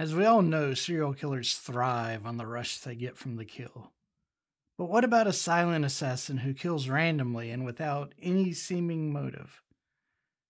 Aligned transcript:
As 0.00 0.14
we 0.14 0.24
all 0.24 0.40
know, 0.40 0.72
serial 0.72 1.12
killers 1.12 1.58
thrive 1.58 2.24
on 2.24 2.38
the 2.38 2.46
rush 2.46 2.78
they 2.78 2.94
get 2.94 3.18
from 3.18 3.36
the 3.36 3.44
kill. 3.44 3.92
But 4.78 4.86
what 4.86 5.04
about 5.04 5.26
a 5.26 5.32
silent 5.32 5.84
assassin 5.84 6.38
who 6.38 6.54
kills 6.54 6.88
randomly 6.88 7.50
and 7.50 7.66
without 7.66 8.14
any 8.22 8.54
seeming 8.54 9.12
motive? 9.12 9.60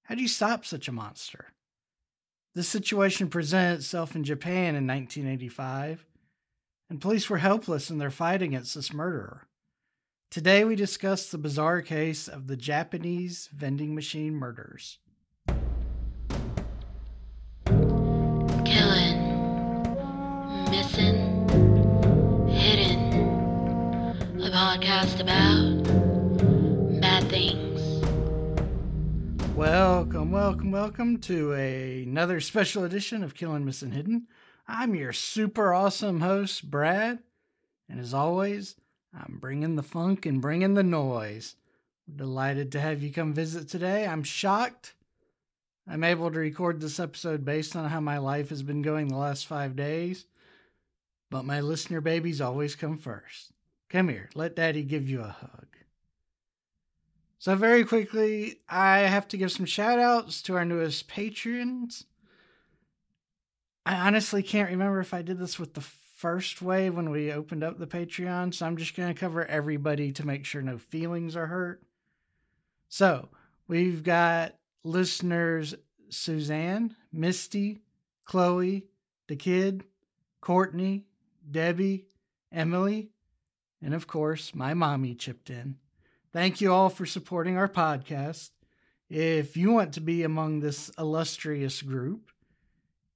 How 0.04 0.14
do 0.14 0.22
you 0.22 0.28
stop 0.28 0.64
such 0.64 0.86
a 0.86 0.92
monster? 0.92 1.46
This 2.54 2.68
situation 2.68 3.28
presented 3.28 3.80
itself 3.80 4.14
in 4.14 4.22
Japan 4.22 4.76
in 4.76 4.86
1985, 4.86 6.06
and 6.88 7.01
police 7.01 7.28
were 7.28 7.38
helpless 7.38 7.90
in 7.90 7.98
their 7.98 8.12
fight 8.12 8.42
against 8.42 8.76
this 8.76 8.92
murderer. 8.92 9.48
Today, 10.30 10.64
we 10.64 10.76
discuss 10.76 11.28
the 11.28 11.38
bizarre 11.38 11.82
case 11.82 12.28
of 12.28 12.46
the 12.46 12.56
Japanese 12.56 13.48
vending 13.53 13.96
machine 13.96 14.37
murders. 14.37 15.01
Podcast 24.80 25.20
about 25.20 25.82
bad 27.02 27.28
things. 27.28 28.02
Welcome, 29.54 30.32
welcome, 30.32 30.70
welcome 30.70 31.18
to 31.18 31.52
a, 31.52 32.04
another 32.04 32.40
special 32.40 32.84
edition 32.84 33.22
of 33.22 33.34
Killing 33.34 33.66
Missing 33.66 33.92
Hidden. 33.92 34.26
I'm 34.66 34.94
your 34.94 35.12
super 35.12 35.74
awesome 35.74 36.20
host, 36.20 36.70
Brad, 36.70 37.18
and 37.90 38.00
as 38.00 38.14
always, 38.14 38.76
I'm 39.12 39.36
bringing 39.38 39.76
the 39.76 39.82
funk 39.82 40.24
and 40.24 40.40
bringing 40.40 40.72
the 40.72 40.82
noise. 40.82 41.56
We're 42.08 42.16
delighted 42.16 42.72
to 42.72 42.80
have 42.80 43.02
you 43.02 43.12
come 43.12 43.34
visit 43.34 43.68
today. 43.68 44.06
I'm 44.06 44.22
shocked 44.22 44.94
I'm 45.86 46.04
able 46.04 46.30
to 46.30 46.38
record 46.38 46.80
this 46.80 46.98
episode 47.00 47.44
based 47.44 47.76
on 47.76 47.90
how 47.90 48.00
my 48.00 48.16
life 48.16 48.48
has 48.48 48.62
been 48.62 48.80
going 48.80 49.08
the 49.08 49.16
last 49.16 49.46
five 49.46 49.76
days, 49.76 50.24
but 51.30 51.44
my 51.44 51.60
listener 51.60 52.00
babies 52.00 52.40
always 52.40 52.76
come 52.76 52.96
first. 52.96 53.52
Come 53.91 54.09
here, 54.09 54.30
let 54.37 54.55
daddy 54.55 54.85
give 54.85 55.09
you 55.09 55.21
a 55.21 55.29
hug. 55.29 55.66
So, 57.38 57.57
very 57.57 57.85
quickly, 57.85 58.60
I 58.69 58.99
have 59.01 59.27
to 59.29 59.37
give 59.37 59.51
some 59.51 59.66
shout 59.66 59.99
outs 59.99 60.43
to 60.43 60.57
our 60.57 60.65
newest 60.65 61.09
patrons. 61.09 62.05
I 63.85 63.96
honestly 63.96 64.43
can't 64.43 64.71
remember 64.71 65.01
if 65.01 65.13
I 65.13 65.23
did 65.23 65.39
this 65.39 65.59
with 65.59 65.75
the 65.75 65.81
first 65.81 66.63
wave 66.63 66.95
when 66.95 67.11
we 67.11 67.33
opened 67.33 67.65
up 67.65 67.79
the 67.79 67.87
Patreon, 67.87 68.55
so 68.55 68.67
I'm 68.67 68.77
just 68.77 68.95
going 68.95 69.13
to 69.13 69.19
cover 69.19 69.45
everybody 69.45 70.13
to 70.13 70.27
make 70.27 70.45
sure 70.45 70.63
no 70.63 70.79
feelings 70.79 71.35
are 71.35 71.47
hurt. 71.47 71.83
So, 72.89 73.29
we've 73.67 74.05
got 74.05 74.55
listeners 74.85 75.75
Suzanne, 76.11 76.95
Misty, 77.13 77.81
Chloe, 78.25 78.87
the 79.27 79.37
kid, 79.37 79.83
Courtney, 80.41 81.07
Debbie, 81.51 82.07
Emily, 82.53 83.11
and 83.83 83.95
of 83.95 84.06
course, 84.06 84.55
my 84.55 84.75
mommy 84.75 85.14
chipped 85.14 85.50
in. 85.50 85.77
Thank 86.33 86.61
you 86.61 86.73
all 86.73 86.89
for 86.89 87.06
supporting 87.06 87.56
our 87.56 87.69
podcast. 87.69 88.50
If 89.09 89.56
you 89.56 89.72
want 89.72 89.95
to 89.95 90.00
be 90.00 90.22
among 90.22 90.61
this 90.61 90.91
illustrious 90.98 91.83
group, 91.83 92.31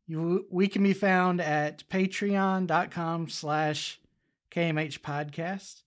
you, 0.07 0.47
we 0.51 0.67
can 0.67 0.83
be 0.83 0.93
found 0.93 1.41
at 1.41 1.89
patreon.com 1.89 3.29
slash 3.29 4.01
KMH 4.51 5.01
podcast. 5.01 5.83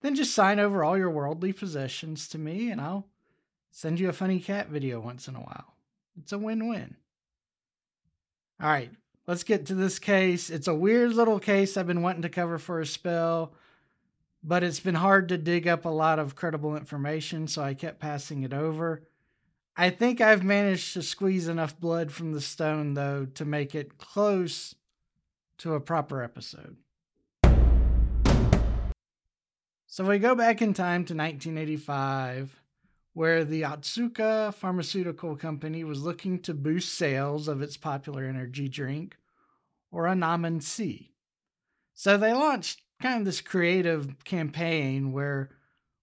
Then 0.00 0.14
just 0.14 0.34
sign 0.34 0.58
over 0.58 0.84
all 0.84 0.96
your 0.96 1.10
worldly 1.10 1.52
possessions 1.52 2.28
to 2.28 2.38
me 2.38 2.70
and 2.70 2.80
I'll 2.80 3.08
send 3.70 3.98
you 3.98 4.08
a 4.08 4.12
funny 4.12 4.38
cat 4.38 4.68
video 4.68 5.00
once 5.00 5.28
in 5.28 5.34
a 5.34 5.40
while. 5.40 5.74
It's 6.20 6.32
a 6.32 6.38
win 6.38 6.68
win. 6.68 6.96
All 8.60 8.68
right, 8.68 8.90
let's 9.26 9.44
get 9.44 9.66
to 9.66 9.74
this 9.74 9.98
case. 9.98 10.50
It's 10.50 10.68
a 10.68 10.74
weird 10.74 11.14
little 11.14 11.40
case 11.40 11.76
I've 11.76 11.86
been 11.86 12.02
wanting 12.02 12.22
to 12.22 12.28
cover 12.28 12.58
for 12.58 12.80
a 12.80 12.86
spell 12.86 13.54
but 14.42 14.64
it's 14.64 14.80
been 14.80 14.96
hard 14.96 15.28
to 15.28 15.38
dig 15.38 15.68
up 15.68 15.84
a 15.84 15.90
lot 15.90 16.18
of 16.18 16.34
credible 16.34 16.76
information, 16.76 17.46
so 17.46 17.62
I 17.62 17.74
kept 17.74 18.00
passing 18.00 18.42
it 18.42 18.52
over. 18.52 19.02
I 19.76 19.90
think 19.90 20.20
I've 20.20 20.44
managed 20.44 20.92
to 20.94 21.02
squeeze 21.02 21.48
enough 21.48 21.78
blood 21.78 22.12
from 22.12 22.32
the 22.32 22.40
stone, 22.40 22.94
though, 22.94 23.26
to 23.34 23.44
make 23.44 23.74
it 23.74 23.98
close 23.98 24.74
to 25.58 25.74
a 25.74 25.80
proper 25.80 26.22
episode. 26.22 26.76
So 29.86 30.04
we 30.04 30.18
go 30.18 30.34
back 30.34 30.60
in 30.60 30.74
time 30.74 31.04
to 31.04 31.14
1985, 31.14 32.60
where 33.12 33.44
the 33.44 33.62
Otsuka 33.62 34.54
Pharmaceutical 34.54 35.36
Company 35.36 35.84
was 35.84 36.02
looking 36.02 36.40
to 36.40 36.54
boost 36.54 36.94
sales 36.94 37.46
of 37.46 37.62
its 37.62 37.76
popular 37.76 38.24
energy 38.24 38.68
drink, 38.68 39.16
or 39.90 40.04
Oronamin 40.04 40.62
C. 40.62 41.12
So 41.94 42.16
they 42.16 42.32
launched 42.32 42.80
kind 43.02 43.18
of 43.18 43.24
this 43.24 43.40
creative 43.40 44.24
campaign 44.24 45.12
where 45.12 45.50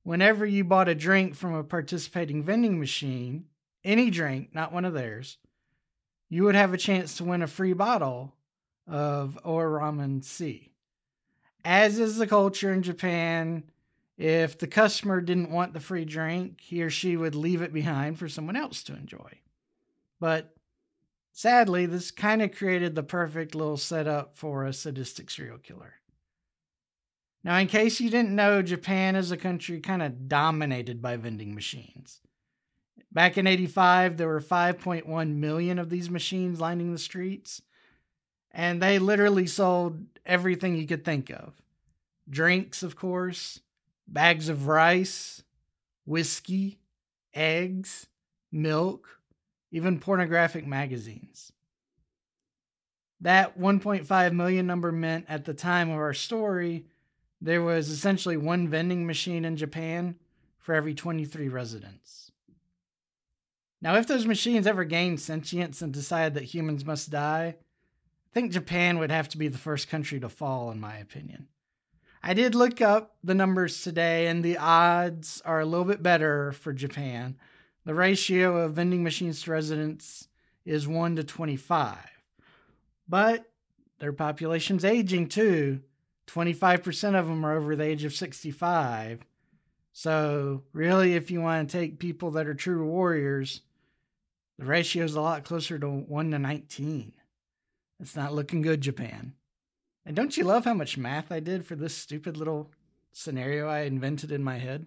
whenever 0.03 0.45
you 0.45 0.63
bought 0.63 0.89
a 0.89 0.95
drink 0.95 1.35
from 1.35 1.53
a 1.53 1.63
participating 1.63 2.43
vending 2.43 2.79
machine, 2.79 3.45
any 3.83 4.09
drink, 4.09 4.53
not 4.53 4.73
one 4.73 4.85
of 4.85 4.93
theirs, 4.93 5.37
you 6.29 6.43
would 6.43 6.55
have 6.55 6.73
a 6.73 6.77
chance 6.77 7.17
to 7.17 7.23
win 7.23 7.41
a 7.41 7.47
free 7.47 7.73
bottle 7.73 8.35
of 8.87 9.39
Oronamin 9.45 10.23
C. 10.23 10.71
As 11.63 11.99
is 11.99 12.17
the 12.17 12.27
culture 12.27 12.73
in 12.73 12.83
Japan, 12.83 13.63
if 14.17 14.57
the 14.57 14.67
customer 14.67 15.21
didn't 15.21 15.51
want 15.51 15.73
the 15.73 15.79
free 15.79 16.05
drink, 16.05 16.59
he 16.61 16.83
or 16.83 16.89
she 16.89 17.15
would 17.15 17.35
leave 17.35 17.61
it 17.61 17.73
behind 17.73 18.19
for 18.19 18.27
someone 18.27 18.55
else 18.55 18.83
to 18.83 18.93
enjoy. 18.93 19.39
But 20.19 20.53
sadly, 21.31 21.85
this 21.85 22.11
kind 22.11 22.41
of 22.41 22.51
created 22.51 22.95
the 22.95 23.03
perfect 23.03 23.55
little 23.55 23.77
setup 23.77 24.37
for 24.37 24.65
a 24.65 24.73
sadistic 24.73 25.29
serial 25.29 25.57
killer. 25.57 25.93
Now, 27.43 27.57
in 27.57 27.67
case 27.67 27.99
you 27.99 28.09
didn't 28.09 28.35
know, 28.35 28.61
Japan 28.61 29.15
is 29.15 29.31
a 29.31 29.37
country 29.37 29.79
kind 29.79 30.01
of 30.01 30.27
dominated 30.27 31.01
by 31.01 31.15
vending 31.15 31.55
machines. 31.55 32.19
Back 33.11 33.37
in 33.37 33.47
85, 33.47 34.17
there 34.17 34.27
were 34.27 34.41
5.1 34.41 35.35
million 35.35 35.79
of 35.79 35.89
these 35.89 36.09
machines 36.09 36.59
lining 36.59 36.91
the 36.91 36.99
streets, 36.99 37.61
and 38.51 38.81
they 38.81 38.99
literally 38.99 39.47
sold 39.47 40.05
everything 40.25 40.75
you 40.75 40.85
could 40.85 41.05
think 41.05 41.29
of 41.29 41.53
drinks, 42.29 42.83
of 42.83 42.95
course, 42.95 43.59
bags 44.07 44.49
of 44.49 44.67
rice, 44.67 45.41
whiskey, 46.05 46.79
eggs, 47.33 48.07
milk, 48.51 49.19
even 49.71 49.99
pornographic 49.99 50.67
magazines. 50.67 51.51
That 53.21 53.59
1.5 53.59 54.33
million 54.33 54.67
number 54.67 54.91
meant 54.91 55.25
at 55.27 55.45
the 55.45 55.53
time 55.53 55.89
of 55.89 55.97
our 55.97 56.13
story 56.13 56.85
there 57.41 57.61
was 57.61 57.89
essentially 57.89 58.37
one 58.37 58.67
vending 58.67 59.05
machine 59.05 59.45
in 59.45 59.55
Japan 59.55 60.15
for 60.57 60.75
every 60.75 60.93
23 60.93 61.47
residents. 61.47 62.31
Now, 63.81 63.95
if 63.95 64.07
those 64.07 64.25
machines 64.25 64.67
ever 64.67 64.83
gained 64.83 65.21
sentience 65.21 65.81
and 65.81 65.93
decided 65.93 66.33
that 66.33 66.43
humans 66.43 66.85
must 66.85 67.09
die, 67.09 67.55
I 67.57 68.33
think 68.33 68.51
Japan 68.51 68.99
would 68.99 69.11
have 69.11 69.29
to 69.29 69.37
be 69.37 69.47
the 69.47 69.57
first 69.57 69.89
country 69.89 70.19
to 70.19 70.29
fall, 70.29 70.69
in 70.69 70.79
my 70.79 70.97
opinion. 70.97 71.47
I 72.21 72.33
did 72.33 72.55
look 72.55 72.81
up 72.81 73.15
the 73.23 73.33
numbers 73.33 73.81
today, 73.81 74.27
and 74.27 74.43
the 74.43 74.57
odds 74.57 75.41
are 75.45 75.61
a 75.61 75.65
little 75.65 75.85
bit 75.85 76.03
better 76.03 76.51
for 76.51 76.73
Japan. 76.73 77.37
The 77.85 77.95
ratio 77.95 78.57
of 78.57 78.73
vending 78.73 79.03
machines 79.03 79.41
to 79.43 79.51
residents 79.51 80.27
is 80.65 80.87
1 80.87 81.15
to 81.15 81.23
25. 81.23 81.97
But 83.07 83.45
their 83.99 84.13
population's 84.13 84.83
aging 84.83 85.29
too, 85.29 85.81
25% 86.29 87.19
of 87.19 87.27
them 87.27 87.45
are 87.45 87.57
over 87.57 87.75
the 87.75 87.83
age 87.83 88.03
of 88.03 88.13
65. 88.13 89.19
So, 89.91 90.63
really, 90.71 91.15
if 91.15 91.31
you 91.31 91.41
want 91.41 91.69
to 91.69 91.77
take 91.77 91.99
people 91.99 92.31
that 92.31 92.47
are 92.47 92.53
true 92.53 92.85
warriors, 92.85 93.61
the 94.57 94.65
ratio 94.65 95.03
is 95.03 95.15
a 95.15 95.21
lot 95.21 95.43
closer 95.43 95.79
to 95.79 95.87
1 95.89 96.31
to 96.31 96.39
19. 96.39 97.13
It's 97.99 98.15
not 98.15 98.33
looking 98.33 98.61
good, 98.61 98.81
Japan. 98.81 99.33
And 100.05 100.15
don't 100.15 100.37
you 100.37 100.43
love 100.43 100.65
how 100.65 100.73
much 100.73 100.97
math 100.97 101.31
I 101.31 101.39
did 101.39 101.65
for 101.65 101.75
this 101.75 101.95
stupid 101.95 102.37
little 102.37 102.71
scenario 103.11 103.67
I 103.67 103.81
invented 103.81 104.31
in 104.31 104.43
my 104.43 104.57
head? 104.57 104.85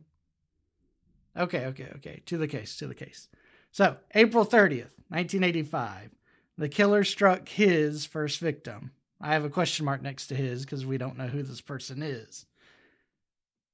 Okay, 1.37 1.67
okay, 1.67 1.91
okay. 1.97 2.23
To 2.27 2.39
the 2.39 2.49
case, 2.49 2.77
to 2.77 2.87
the 2.87 2.95
case. 2.95 3.29
So, 3.71 3.97
April 4.15 4.45
30th, 4.45 4.93
1985, 5.09 6.11
the 6.59 6.69
killer 6.69 7.05
struck 7.05 7.49
his 7.49 8.05
first 8.05 8.39
victim, 8.39 8.93
I 9.23 9.35
have 9.35 9.45
a 9.45 9.51
question 9.51 9.85
mark 9.87 10.03
next 10.03 10.27
to 10.27 10.35
his 10.35 10.65
because 10.65 10.85
we 10.85 10.99
don't 10.99 11.17
know 11.17 11.29
who 11.29 11.43
this 11.43 11.61
person 11.61 12.03
is. 12.03 12.45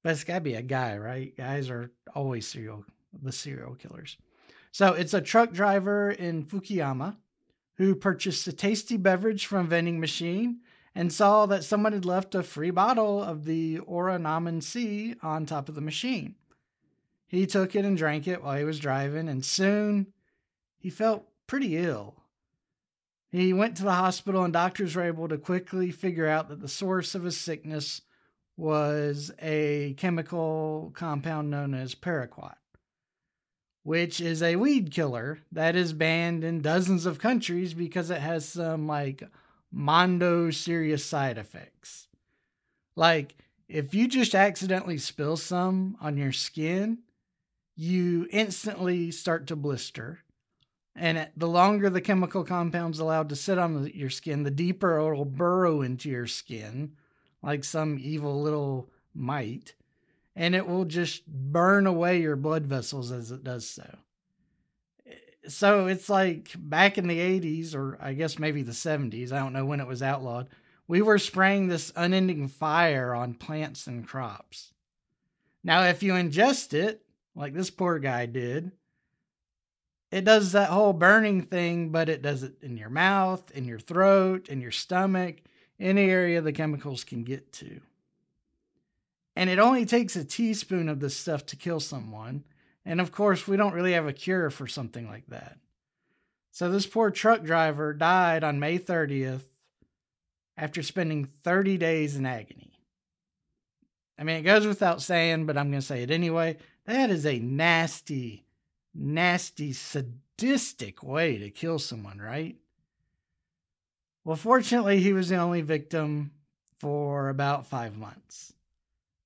But 0.03 0.13
it's 0.13 0.25
got 0.25 0.35
to 0.35 0.41
be 0.43 0.55
a 0.55 0.63
guy, 0.63 0.99
right? 0.99 1.37
Guys 1.37 1.71
are 1.71 1.91
always 2.15 2.47
serial 2.47 2.85
the 3.23 3.33
serial 3.33 3.75
killers. 3.75 4.19
So 4.71 4.93
it's 4.93 5.15
a 5.15 5.21
truck 5.21 5.53
driver 5.53 6.11
in 6.11 6.45
Fukuyama 6.45 7.17
who 7.79 7.95
purchased 7.95 8.47
a 8.47 8.53
tasty 8.53 8.97
beverage 8.97 9.47
from 9.47 9.67
a 9.67 9.69
vending 9.69 9.99
machine 9.99 10.61
and 10.95 11.13
saw 11.13 11.47
that 11.47 11.65
someone 11.65 11.93
had 11.93 12.05
left 12.05 12.35
a 12.35 12.43
free 12.43 12.71
bottle 12.71 13.23
of 13.23 13.45
the 13.45 13.79
Oronamin 13.79 14.63
C 14.63 15.15
on 15.23 15.47
top 15.47 15.69
of 15.69 15.75
the 15.75 15.81
machine. 15.81 16.35
He 17.27 17.47
took 17.47 17.75
it 17.75 17.85
and 17.85 17.97
drank 17.97 18.27
it 18.27 18.43
while 18.43 18.59
he 18.59 18.65
was 18.65 18.79
driving, 18.79 19.29
and 19.29 19.45
soon 19.45 20.09
he 20.79 20.91
felt 20.91 21.29
pretty 21.47 21.77
ill. 21.77 22.18
He 23.31 23.53
went 23.53 23.77
to 23.77 23.83
the 23.83 23.93
hospital, 23.93 24.43
and 24.45 24.53
doctors 24.53 24.97
were 24.97 25.03
able 25.03 25.29
to 25.29 25.37
quickly 25.37 25.91
figure 25.91 26.27
out 26.27 26.49
that 26.49 26.61
the 26.61 26.69
source 26.69 27.15
of 27.15 27.25
his 27.25 27.37
sickness 27.37 28.01
was 28.57 29.31
a 29.41 29.95
chemical 29.99 30.91
compound 30.95 31.51
known 31.51 31.75
as 31.75 31.95
paraquat, 31.95 32.57
which 33.83 34.21
is 34.21 34.43
a 34.43 34.57
weed 34.57 34.91
killer 34.91 35.39
that 35.53 35.77
is 35.77 35.93
banned 35.93 36.43
in 36.43 36.61
dozens 36.61 37.07
of 37.07 37.19
countries 37.19 37.75
because 37.75 38.11
it 38.11 38.21
has 38.21 38.49
some 38.49 38.87
like 38.87 39.23
mondo 39.71 40.51
serious 40.51 41.05
side 41.05 41.39
effects. 41.39 42.09
Like, 42.97 43.37
if 43.69 43.95
you 43.95 44.09
just 44.09 44.35
accidentally 44.35 44.99
spill 44.99 45.37
some 45.37 45.97
on 46.01 46.17
your 46.17 46.33
skin, 46.33 46.99
you 47.77 48.27
instantly 48.33 49.11
start 49.11 49.47
to 49.49 49.57
blister. 49.57 50.21
And 50.99 51.29
the 51.37 51.47
longer 51.47 51.89
the 51.89 52.01
chemical 52.01 52.43
compound's 52.43 52.99
allowed 52.99 53.29
to 53.29 53.37
sit 53.37 53.57
on 53.57 53.89
your 53.95 54.11
skin, 54.11 54.43
the 54.43 54.51
deeper 54.51 54.99
it'll 54.99 55.25
burrow 55.25 55.83
into 55.83 56.09
your 56.09 56.27
skin, 56.27 56.93
like 57.41 57.63
some 57.63 57.99
evil 58.01 58.43
little 58.43 58.91
mite, 59.15 59.75
and 60.35 60.57
it 60.57 60.67
will 60.67 60.85
just 60.85 61.25
burn 61.27 61.87
away 61.87 62.21
your 62.21 62.35
blood 62.35 62.67
vessels 62.67 63.13
as 63.13 63.31
it 63.31 63.45
does 63.45 63.69
so. 63.69 63.99
Eh, 65.07 65.15
so 65.47 65.87
it's 65.87 66.09
like 66.09 66.51
back 66.57 66.99
in 66.99 67.07
the 67.07 67.19
80s, 67.19 67.77
or 67.77 67.97
I 68.01 68.15
guess 68.15 68.39
maybe 68.41 68.63
the 68.63 68.73
70s, 68.73 69.31
I 69.31 69.39
don't 69.39 69.53
know 69.53 69.67
when 69.67 69.81
it 69.81 69.87
was 69.87 70.03
outlawed, 70.03 70.49
we 70.89 71.01
were 71.01 71.19
spraying 71.19 71.69
this 71.69 71.93
unending 71.95 72.49
fire 72.49 73.15
on 73.15 73.35
plants 73.35 73.87
and 73.87 74.07
crops. 74.07 74.73
Now, 75.63 75.85
if 75.85 76.03
you 76.03 76.15
ingest 76.15 76.75
it, 76.75 77.05
like 77.37 77.55
this 77.55 77.71
poor 77.71 78.01
guy 78.01 78.27
did, 78.27 78.73
it 80.11 80.25
does 80.25 80.53
that 80.53 80.71
whole 80.71 80.93
burning 80.93 81.43
thing, 81.43 81.91
but 81.91 82.09
it 82.09 82.23
does 82.23 82.43
it 82.43 82.55
in 82.63 82.77
your 82.77 82.91
mouth, 82.91 83.51
in 83.53 83.65
your 83.65 83.79
throat, 83.79 84.49
in 84.49 84.61
your 84.61 84.71
stomach, 84.71 85.43
any 85.79 86.11
area 86.11 86.41
the 86.41 86.53
chemicals 86.53 87.05
can 87.05 87.25
get 87.25 87.53
to. 87.53 87.81
And 89.37 89.49
it 89.49 89.59
only 89.59 89.87
takes 89.87 90.17
a 90.17 90.25
teaspoon 90.25 90.89
of 90.89 90.99
this 90.99 91.17
stuff 91.17 91.47
to 91.47 91.57
kill 91.57 91.79
someone. 91.79 92.45
And 92.85 93.01
of 93.01 93.13
course, 93.13 93.47
we 93.47 93.57
don't 93.57 93.75
really 93.75 93.93
have 93.93 94.07
a 94.07 94.13
cure 94.13 94.51
for 94.51 94.67
something 94.67 95.09
like 95.09 95.27
that. 95.29 95.59
So 96.51 96.71
this 96.71 96.87
poor 96.87 97.11
truck 97.11 97.45
driver 97.45 97.93
died 97.93 98.43
on 98.43 98.59
May 98.59 98.79
30th 98.79 99.43
after 100.57 100.83
spending 100.83 101.29
30 101.45 101.79
days 101.79 102.17
in 102.17 102.27
agony. 102.27 102.73
I 104.19 104.25
mean, 104.25 104.37
it 104.37 104.43
goes 104.43 104.67
without 104.67 105.01
saying, 105.01 105.47
but 105.47 105.57
I'm 105.57 105.71
going 105.71 105.83
to 105.83 105.87
say 105.87 106.03
it 106.03 106.11
anyway. 106.11 106.57
That 106.87 107.11
is 107.11 107.25
a 107.25 107.39
nasty, 107.39 108.45
nasty, 108.99 109.73
sadistic 109.73 111.03
way 111.03 111.39
to 111.39 111.51
kill 111.51 111.79
someone, 111.79 112.19
right? 112.19 112.57
Well, 114.25 114.37
fortunately, 114.37 115.01
he 115.01 115.13
was 115.13 115.29
the 115.29 115.37
only 115.37 115.63
victim 115.63 116.33
for 116.81 117.29
about 117.29 117.67
five 117.67 117.97
months. 117.97 118.53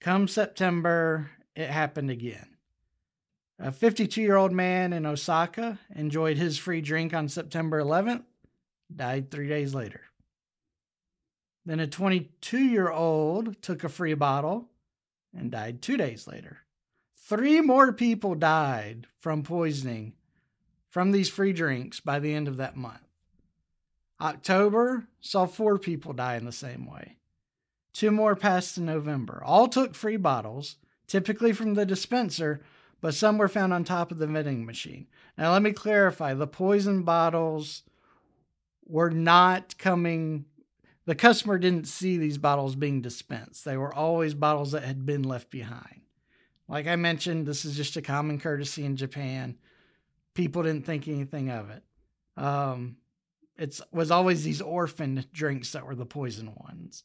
Come 0.00 0.28
September, 0.28 1.30
it 1.56 1.68
happened 1.68 2.10
again. 2.10 2.48
A 3.58 3.72
52 3.72 4.20
year 4.20 4.36
old 4.36 4.52
man 4.52 4.92
in 4.92 5.06
Osaka 5.06 5.78
enjoyed 5.94 6.36
his 6.36 6.58
free 6.58 6.80
drink 6.80 7.14
on 7.14 7.28
September 7.28 7.80
11th, 7.80 8.24
died 8.94 9.30
three 9.30 9.48
days 9.48 9.74
later. 9.74 10.02
Then 11.64 11.78
a 11.78 11.86
22 11.86 12.58
year 12.58 12.90
old 12.90 13.62
took 13.62 13.84
a 13.84 13.88
free 13.88 14.14
bottle 14.14 14.68
and 15.36 15.50
died 15.50 15.80
two 15.80 15.96
days 15.96 16.26
later. 16.26 16.58
Three 17.24 17.60
more 17.60 17.92
people 17.92 18.34
died 18.34 19.06
from 19.20 19.44
poisoning 19.44 20.14
from 20.88 21.12
these 21.12 21.30
free 21.30 21.52
drinks 21.52 22.00
by 22.00 22.18
the 22.18 22.34
end 22.34 22.48
of 22.48 22.56
that 22.56 22.76
month. 22.76 23.00
October 24.20 25.06
saw 25.20 25.46
four 25.46 25.78
people 25.78 26.12
die 26.12 26.34
in 26.36 26.44
the 26.44 26.52
same 26.52 26.84
way. 26.84 27.16
Two 27.92 28.10
more 28.10 28.34
passed 28.34 28.76
in 28.76 28.86
November. 28.86 29.40
All 29.44 29.68
took 29.68 29.94
free 29.94 30.16
bottles, 30.16 30.76
typically 31.06 31.52
from 31.52 31.74
the 31.74 31.86
dispenser, 31.86 32.60
but 33.00 33.14
some 33.14 33.38
were 33.38 33.48
found 33.48 33.72
on 33.72 33.84
top 33.84 34.10
of 34.10 34.18
the 34.18 34.26
vending 34.26 34.66
machine. 34.66 35.06
Now, 35.38 35.52
let 35.52 35.62
me 35.62 35.72
clarify 35.72 36.34
the 36.34 36.48
poison 36.48 37.04
bottles 37.04 37.84
were 38.84 39.10
not 39.10 39.78
coming, 39.78 40.46
the 41.06 41.14
customer 41.14 41.56
didn't 41.56 41.86
see 41.86 42.16
these 42.16 42.36
bottles 42.36 42.74
being 42.74 43.00
dispensed. 43.00 43.64
They 43.64 43.76
were 43.76 43.94
always 43.94 44.34
bottles 44.34 44.72
that 44.72 44.82
had 44.82 45.06
been 45.06 45.22
left 45.22 45.50
behind. 45.50 46.01
Like 46.68 46.86
I 46.86 46.96
mentioned, 46.96 47.46
this 47.46 47.64
is 47.64 47.76
just 47.76 47.96
a 47.96 48.02
common 48.02 48.38
courtesy 48.38 48.84
in 48.84 48.96
Japan. 48.96 49.56
People 50.34 50.62
didn't 50.62 50.86
think 50.86 51.08
anything 51.08 51.50
of 51.50 51.70
it. 51.70 51.82
Um, 52.36 52.96
it 53.58 53.78
was 53.92 54.10
always 54.10 54.42
these 54.42 54.62
orphan 54.62 55.24
drinks 55.32 55.72
that 55.72 55.86
were 55.86 55.94
the 55.94 56.06
poison 56.06 56.54
ones. 56.56 57.04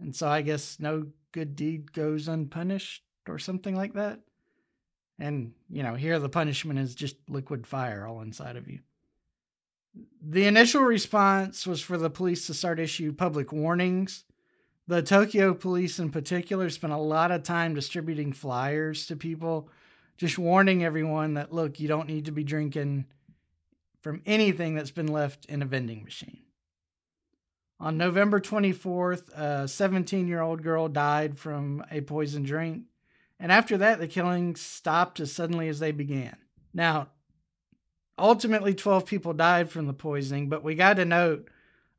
And 0.00 0.14
so 0.14 0.28
I 0.28 0.42
guess 0.42 0.78
no 0.78 1.06
good 1.32 1.56
deed 1.56 1.92
goes 1.92 2.28
unpunished 2.28 3.02
or 3.28 3.38
something 3.38 3.74
like 3.74 3.94
that. 3.94 4.20
And, 5.18 5.52
you 5.68 5.82
know, 5.82 5.94
here 5.94 6.18
the 6.20 6.28
punishment 6.28 6.78
is 6.78 6.94
just 6.94 7.16
liquid 7.28 7.66
fire 7.66 8.06
all 8.06 8.20
inside 8.20 8.56
of 8.56 8.68
you. 8.68 8.80
The 10.22 10.46
initial 10.46 10.82
response 10.82 11.66
was 11.66 11.80
for 11.80 11.98
the 11.98 12.10
police 12.10 12.46
to 12.46 12.54
start 12.54 12.78
issue 12.78 13.12
public 13.12 13.52
warnings 13.52 14.24
the 14.88 15.02
Tokyo 15.02 15.52
police 15.52 15.98
in 15.98 16.10
particular 16.10 16.70
spent 16.70 16.94
a 16.94 16.98
lot 16.98 17.30
of 17.30 17.42
time 17.42 17.74
distributing 17.74 18.32
flyers 18.32 19.06
to 19.06 19.16
people, 19.16 19.68
just 20.16 20.38
warning 20.38 20.82
everyone 20.82 21.34
that 21.34 21.52
look, 21.52 21.78
you 21.78 21.86
don't 21.86 22.08
need 22.08 22.24
to 22.24 22.32
be 22.32 22.42
drinking 22.42 23.04
from 24.00 24.22
anything 24.24 24.74
that's 24.74 24.90
been 24.90 25.06
left 25.06 25.44
in 25.44 25.60
a 25.60 25.66
vending 25.66 26.02
machine. 26.04 26.40
On 27.78 27.98
November 27.98 28.40
24th, 28.40 29.28
a 29.36 29.68
17 29.68 30.26
year 30.26 30.40
old 30.40 30.62
girl 30.62 30.88
died 30.88 31.38
from 31.38 31.84
a 31.90 32.00
poison 32.00 32.42
drink. 32.42 32.84
And 33.38 33.52
after 33.52 33.76
that, 33.76 34.00
the 34.00 34.08
killings 34.08 34.60
stopped 34.60 35.20
as 35.20 35.32
suddenly 35.32 35.68
as 35.68 35.78
they 35.78 35.92
began. 35.92 36.36
Now, 36.72 37.08
ultimately, 38.18 38.74
12 38.74 39.04
people 39.04 39.34
died 39.34 39.70
from 39.70 39.86
the 39.86 39.92
poisoning, 39.92 40.48
but 40.48 40.64
we 40.64 40.74
got 40.74 40.94
to 40.94 41.04
note 41.04 41.50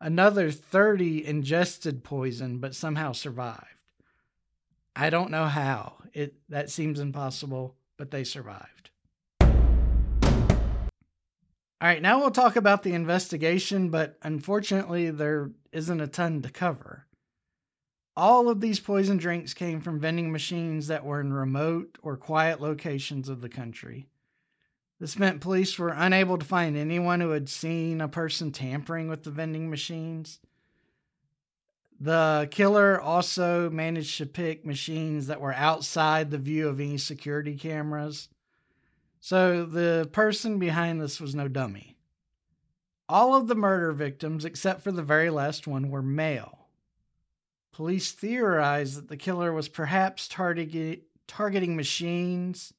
Another 0.02 0.50
30 0.50 1.26
ingested 1.26 2.04
poison 2.04 2.60
but 2.60 2.74
somehow 2.74 3.12
survived. 3.12 3.66
I 4.96 5.10
don't 5.10 5.32
know 5.32 5.46
how. 5.46 5.96
It 6.14 6.36
that 6.50 6.70
seems 6.70 7.00
impossible, 7.00 7.76
but 7.98 8.12
they 8.12 8.24
survived. 8.24 8.90
All 11.82 11.88
right, 11.88 12.02
now 12.02 12.20
we'll 12.20 12.32
talk 12.32 12.56
about 12.58 12.84
the 12.84 12.94
investigation, 12.94 13.90
but 13.90 14.18
unfortunately 14.22 15.12
there 15.12 15.52
isn't 15.72 16.02
a 16.02 16.08
ton 16.08 16.42
to 16.42 16.50
cover. 16.50 17.06
All 18.18 18.50
of 18.50 18.60
these 18.60 18.82
poison 18.82 19.18
drinks 19.18 19.54
came 19.54 19.80
from 19.80 20.00
vending 20.00 20.32
machines 20.32 20.88
that 20.88 21.06
were 21.06 21.22
in 21.22 21.32
remote 21.32 21.98
or 22.02 22.18
quiet 22.18 22.60
locations 22.60 23.30
of 23.30 23.40
the 23.40 23.48
country. 23.48 24.08
This 25.00 25.18
meant 25.18 25.40
police 25.40 25.80
were 25.80 25.94
unable 25.96 26.38
to 26.38 26.46
find 26.46 26.76
anyone 26.76 27.22
who 27.22 27.30
had 27.30 27.48
seen 27.48 28.02
a 28.02 28.10
person 28.10 28.52
tampering 28.52 29.08
with 29.08 29.24
the 29.24 29.32
vending 29.32 29.70
machines. 29.70 30.40
The 32.02 32.48
killer 32.52 33.00
also 33.00 33.70
managed 33.70 34.18
to 34.18 34.26
pick 34.26 34.66
machines 34.66 35.28
that 35.28 35.42
were 35.42 35.54
outside 35.54 36.32
the 36.32 36.38
view 36.38 36.68
of 36.68 36.80
any 36.80 36.98
security 36.98 37.56
cameras. 37.56 38.30
So 39.22 39.66
the 39.66 40.10
person 40.12 40.60
behind 40.60 41.02
this 41.02 41.20
was 41.20 41.36
no 41.36 41.48
dummy. 41.48 41.98
All 43.08 43.36
of 43.36 43.48
the 43.48 43.56
murder 43.56 43.92
victims, 43.92 44.46
except 44.46 44.82
for 44.82 44.92
the 44.92 45.02
very 45.02 45.30
last 45.30 45.66
one, 45.66 45.90
were 45.90 46.02
male. 46.02 46.68
Police 47.72 48.12
theorized 48.12 48.98
that 48.98 49.08
the 49.08 49.18
killer 49.18 49.54
was 49.54 49.70
perhaps 49.70 50.28
target- 50.28 51.04
targeting 51.28 51.76
machines 51.76 52.74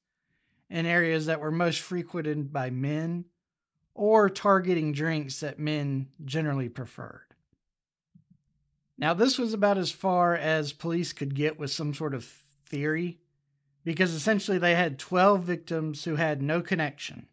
in 0.71 0.87
areas 0.87 1.27
that 1.27 1.41
were 1.41 1.51
most 1.51 1.81
frequented 1.81 2.53
by 2.53 2.71
men 2.71 3.25
or 3.95 4.31
targeting 4.31 4.93
drinks 4.93 5.41
that 5.41 5.59
men 5.59 6.09
generally 6.25 6.69
preferred. 6.69 7.35
Now, 8.97 9.15
this 9.15 9.39
was 9.39 9.53
about 9.53 9.79
as 9.79 9.91
far 9.91 10.37
as 10.37 10.73
police 10.73 11.13
could 11.13 11.35
get 11.35 11.59
with 11.59 11.71
some 11.71 11.93
sort 11.93 12.15
of 12.15 12.25
theory 12.67 13.19
because 13.85 14.13
essentially 14.13 14.59
they 14.59 14.75
had 14.75 14.99
12 14.99 15.43
victims 15.43 16.05
who 16.05 16.17
had 16.17 16.43
no 16.43 16.61
connection. 16.61 17.27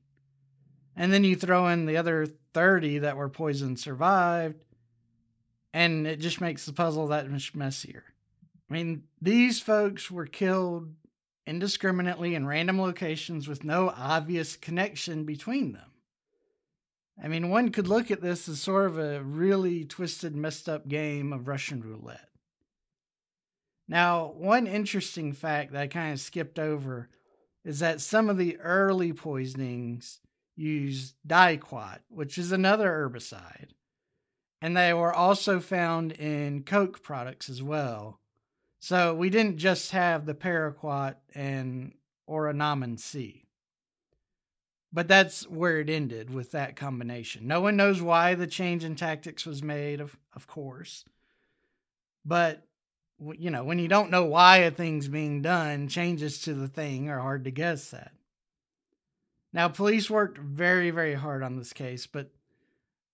And 0.96 1.14
then 1.14 1.24
you 1.24 1.36
throw 1.36 1.68
in 1.68 1.86
the 1.86 1.98
other 1.98 2.26
30 2.54 3.00
that 3.00 3.18
were 3.18 3.30
poisoned 3.30 3.80
survived, 3.80 4.64
and 5.74 6.08
it 6.08 6.20
just 6.20 6.42
makes 6.42 6.66
the 6.66 6.74
puzzle 6.74 7.08
that 7.08 7.30
much 7.30 7.54
messier. 7.54 8.04
I 8.70 8.74
mean, 8.74 9.04
these 9.22 9.60
folks 9.60 10.10
were 10.10 10.26
killed 10.26 10.92
indiscriminately 11.48 12.36
in 12.36 12.46
random 12.46 12.80
locations 12.80 13.48
with 13.48 13.64
no 13.64 13.90
obvious 13.90 14.56
connection 14.56 15.24
between 15.24 15.72
them. 15.72 15.92
I 17.24 17.28
mean, 17.30 17.50
one 17.50 17.72
could 17.72 17.88
look 17.88 18.12
at 18.12 18.22
this 18.22 18.48
as 18.48 18.62
sort 18.62 18.86
of 18.86 19.00
a 19.00 19.24
really 19.24 19.86
twisted, 19.86 20.36
messed 20.36 20.70
up 20.70 20.88
game 20.88 21.34
of 21.34 21.48
Russian 21.48 21.82
roulette. 21.82 22.30
Now, 23.88 24.34
one 24.36 24.68
interesting 24.68 25.34
fact 25.34 25.72
that 25.72 25.82
I 25.82 25.88
kind 25.88 26.14
of 26.14 26.20
skipped 26.20 26.60
over 26.60 27.10
is 27.64 27.80
that 27.80 28.02
some 28.02 28.30
of 28.30 28.38
the 28.38 28.58
early 28.60 29.14
poisonings 29.14 30.20
used 30.56 31.16
diquat, 31.26 32.00
which 32.10 32.38
is 32.38 32.52
another 32.52 32.90
herbicide. 32.90 33.70
and 34.62 34.76
they 34.76 34.94
were 34.94 35.14
also 35.14 35.60
found 35.60 36.12
in 36.14 36.64
Coke 36.64 37.04
products 37.04 37.50
as 37.50 37.62
well. 37.62 38.20
So 38.80 39.16
we 39.16 39.30
didn't 39.30 39.58
just 39.58 39.92
have 39.92 40.26
the 40.26 40.34
paraquat 40.34 41.16
and 41.34 41.94
Oronamin 42.30 43.00
C. 43.00 43.44
But 44.94 45.08
that's 45.08 45.48
where 45.48 45.80
it 45.80 45.90
ended 45.90 46.30
with 46.30 46.52
that 46.52 46.76
combination. 46.76 47.48
No 47.48 47.62
one 47.62 47.76
knows 47.76 48.02
why 48.02 48.36
the 48.36 48.48
change 48.48 48.84
in 48.84 48.96
tactics 48.96 49.46
was 49.46 49.62
made, 49.62 50.00
of, 50.00 50.16
of 50.34 50.48
course. 50.48 51.04
But, 52.26 52.66
you 53.38 53.52
know, 53.52 53.64
when 53.64 53.80
you 53.80 53.88
don't 53.88 54.12
know 54.12 54.26
why 54.26 54.58
a 54.58 54.72
thing's 54.72 55.08
being 55.08 55.42
done, 55.42 55.88
changes 55.88 56.42
to 56.42 56.54
the 56.54 56.68
thing 56.68 57.10
are 57.10 57.20
hard 57.20 57.44
to 57.44 57.52
guess 57.52 57.94
at. 57.94 58.12
Now, 59.54 59.68
police 59.68 60.10
worked 60.10 60.38
very, 60.38 60.92
very 60.92 61.16
hard 61.16 61.44
on 61.44 61.58
this 61.58 61.74
case, 61.74 62.08
but 62.08 62.32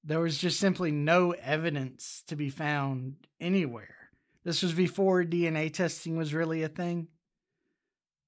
there 0.04 0.20
was 0.20 0.38
just 0.38 0.60
simply 0.60 0.92
no 0.92 1.32
evidence 1.32 2.24
to 2.28 2.36
be 2.36 2.50
found 2.50 3.16
anywhere. 3.40 4.03
This 4.44 4.62
was 4.62 4.74
before 4.74 5.24
DNA 5.24 5.72
testing 5.72 6.18
was 6.18 6.34
really 6.34 6.64
a 6.64 6.70
thing. 6.70 7.08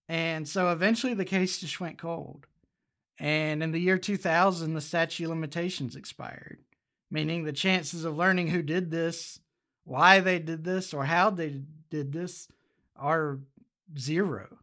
And 0.07 0.48
so 0.48 0.72
eventually 0.72 1.13
the 1.13 1.25
case 1.25 1.60
just 1.60 1.79
went 1.79 1.98
cold. 1.98 2.48
And 3.19 3.63
in 3.63 3.72
the 3.72 3.79
year 3.79 3.98
2000, 3.98 4.74
the 4.74 4.81
statute 4.81 5.24
of 5.24 5.29
limitations 5.29 5.95
expired, 5.95 6.60
meaning 7.10 7.43
the 7.43 7.53
chances 7.53 8.05
of 8.05 8.17
learning 8.17 8.48
who 8.48 8.62
did 8.62 8.91
this, 8.91 9.39
why 9.84 10.19
they 10.19 10.39
did 10.39 10.63
this, 10.63 10.93
or 10.93 11.05
how 11.05 11.29
they 11.29 11.62
did 11.89 12.12
this 12.12 12.48
are 12.95 13.39
zero. 13.98 14.57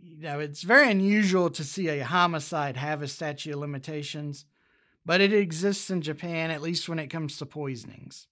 You 0.00 0.22
know, 0.22 0.40
it's 0.40 0.62
very 0.62 0.90
unusual 0.90 1.50
to 1.50 1.64
see 1.64 1.88
a 1.88 2.04
homicide 2.04 2.76
have 2.76 3.02
a 3.02 3.08
statute 3.08 3.54
of 3.54 3.60
limitations 3.60 4.44
but 5.04 5.20
it 5.20 5.32
exists 5.32 5.90
in 5.90 6.00
Japan, 6.00 6.50
at 6.50 6.62
least 6.62 6.88
when 6.88 6.98
it 6.98 7.08
comes 7.08 7.36
to 7.36 7.46
poisonings. 7.46 8.26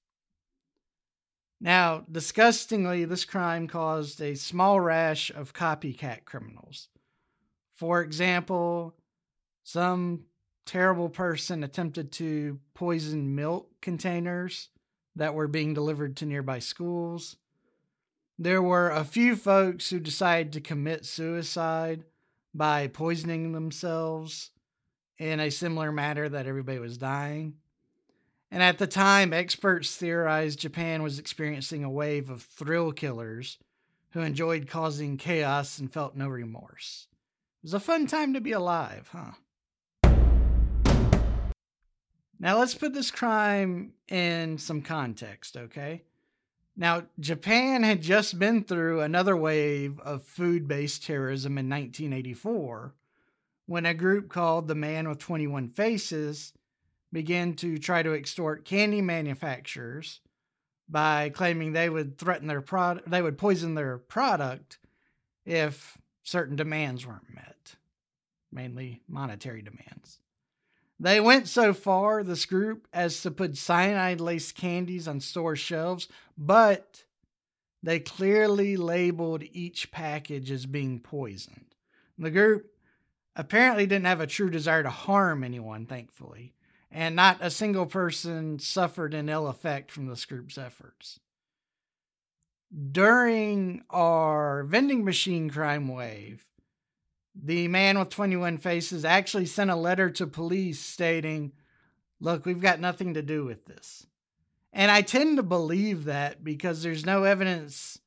Now, 1.63 2.05
disgustingly, 2.11 3.05
this 3.05 3.25
crime 3.25 3.69
caused 3.69 4.21
a 4.21 4.35
small 4.35 4.81
rash 4.81 5.31
of 5.31 5.55
copycat 5.55 6.25
criminals. 6.25 6.89
For 7.73 8.03
example, 8.03 8.97
some 9.63 10.25
terrible 10.67 11.09
person 11.09 11.63
attempted 11.63 12.11
to 12.13 12.59
poison 12.75 13.37
milk 13.37 13.71
containers 13.81 14.71
that 15.15 15.35
were 15.35 15.47
being 15.47 15.73
delivered 15.73 16.17
to 16.17 16.27
nearby 16.27 16.59
schools. 16.59 17.37
There 18.37 18.61
were 18.61 18.91
a 18.91 19.05
few 19.05 19.37
folks 19.37 19.89
who 19.89 20.01
decided 20.01 20.53
to 20.55 20.61
commit 20.61 21.07
suicide 21.07 22.03
by 22.53 22.89
poisoning 22.89 23.53
themselves 23.53 24.51
in 25.17 25.39
a 25.39 25.49
similar 25.49 25.93
manner 25.93 26.29
that 26.29 26.47
everybody 26.49 26.81
was 26.81 26.99
dying. 26.99 27.55
And 28.53 28.63
at 28.63 28.77
the 28.77 28.87
time, 28.87 29.33
experts 29.33 29.97
theorized 29.97 30.61
Japan 30.61 31.03
was 31.03 31.19
experiencing 31.19 31.85
a 31.85 31.91
wave 31.91 32.29
of 32.29 32.43
thrill 32.43 32.93
killers 32.93 33.57
who 34.11 34.21
enjoyed 34.21 34.69
causing 34.69 35.17
chaos 35.17 35.79
and 35.79 35.91
felt 35.91 36.15
no 36.15 36.29
remorse. 36.29 37.07
It 37.63 37.69
was 37.69 37.73
a 37.73 37.81
fun 37.81 38.07
time 38.07 38.35
to 38.35 38.43
be 38.43 38.53
alive, 38.53 39.09
huh? 39.11 39.33
Now 42.39 42.59
let's 42.59 42.75
put 42.75 42.93
this 42.93 43.11
crime 43.11 43.95
in 44.09 44.59
some 44.59 44.83
context, 44.83 45.57
okay? 45.57 46.03
Now, 46.77 47.05
Japan 47.19 47.83
had 47.83 48.03
just 48.03 48.39
been 48.39 48.65
through 48.65 49.01
another 49.01 49.37
wave 49.37 49.99
of 50.01 50.25
food 50.25 50.69
based 50.69 51.07
terrorism 51.07 51.57
in 51.57 51.71
1984 51.71 52.93
when 53.65 53.87
a 53.87 53.95
group 53.95 54.29
called 54.29 54.69
the 54.69 54.75
Man 54.75 55.09
with 55.09 55.21
21 55.21 55.71
Faces 55.71 56.53
began 57.13 57.55
to 57.55 57.79
try 57.79 58.03
to 58.03 58.15
extort 58.15 58.65
candy 58.65 59.01
manufacturers 59.01 60.21
by 60.89 61.31
claiming 61.31 61.73
they 61.73 61.89
would 61.89 62.19
threaten 62.19 62.49
their 62.49 62.61
product, 62.61 63.11
they 63.11 63.23
would 63.23 63.39
poison 63.39 63.75
their 63.75 63.99
product 63.99 64.79
if 65.45 65.99
certain 66.23 66.57
demands 66.57 67.07
weren't 67.07 67.35
met, 67.35 67.75
mainly 68.51 69.03
monetary 69.09 69.63
demands. 69.63 70.19
They 71.01 71.21
went 71.21 71.49
so 71.49 71.75
far, 71.75 72.23
this 72.23 72.47
group, 72.47 72.87
as 72.93 73.23
to 73.23 73.31
put 73.31 73.57
cyanide 73.57 74.21
laced 74.21 74.55
candies 74.55 75.09
on 75.09 75.21
store 75.21 75.57
shelves, 75.57 76.07
but 76.39 77.05
they 77.83 77.99
clearly 77.99 78.77
labeled 78.77 79.43
each 79.53 79.91
package 79.91 80.51
as 80.51 80.67
being 80.67 81.01
poisoned. 81.01 81.75
The 82.19 82.31
group 82.31 82.71
apparently 83.35 83.87
didn't 83.87 84.07
have 84.07 84.21
a 84.21 84.27
true 84.29 84.51
desire 84.51 84.85
to 84.85 84.91
harm 84.91 85.43
anyone, 85.43 85.87
thankfully, 85.87 86.55
and 86.93 87.17
not 87.17 87.39
a 87.41 87.51
single 87.51 87.87
person 87.87 88.59
suffered 88.59 89.15
an 89.15 89.29
ill 89.29 89.49
effect 89.49 89.91
from 89.91 90.07
this 90.07 90.27
group's 90.27 90.59
efforts. 90.59 91.19
During 92.91 93.83
our 93.91 94.63
vending 94.65 95.05
machine 95.05 95.49
crime 95.49 95.89
wave, 95.89 96.45
the 97.35 97.67
man 97.69 97.99
with 97.99 98.11
21 98.11 98.59
faces 98.59 99.05
actually 99.05 99.47
sent 99.47 99.71
a 99.71 99.77
letter 99.77 100.11
to 100.11 100.27
police 100.27 100.81
stating, 100.81 101.53
Look, 102.21 102.47
we've 102.47 102.61
got 102.61 102.79
nothing 102.79 103.15
to 103.15 103.23
do 103.23 103.45
with 103.45 103.65
this. 103.65 104.07
And 104.73 104.91
I 104.91 105.03
tend 105.03 105.39
to 105.39 105.43
believe 105.43 106.05
that 106.05 106.45
because 106.45 106.83
there's 106.83 107.05
no 107.05 107.25
evidence 107.25 107.99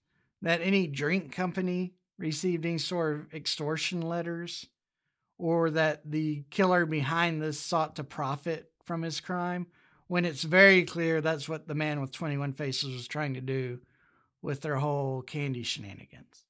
that 0.41 0.61
any 0.61 0.87
drink 0.87 1.31
company 1.31 1.95
received 2.17 2.65
any 2.65 2.77
sort 2.77 3.15
of 3.15 3.33
extortion 3.33 4.01
letters 4.01 4.67
or 5.37 5.69
that 5.71 6.09
the 6.09 6.43
killer 6.49 6.85
behind 6.85 7.41
this 7.41 7.59
sought 7.59 7.97
to 7.97 8.03
profit 8.03 8.71
from 8.85 9.01
his 9.01 9.19
crime 9.19 9.67
when 10.07 10.25
it's 10.25 10.43
very 10.43 10.83
clear 10.83 11.21
that's 11.21 11.49
what 11.49 11.67
the 11.67 11.75
man 11.75 11.99
with 11.99 12.11
21 12.11 12.53
faces 12.53 12.93
was 12.93 13.07
trying 13.07 13.33
to 13.33 13.41
do 13.41 13.79
with 14.41 14.61
their 14.61 14.75
whole 14.75 15.21
candy 15.21 15.63
shenanigans. 15.63 16.45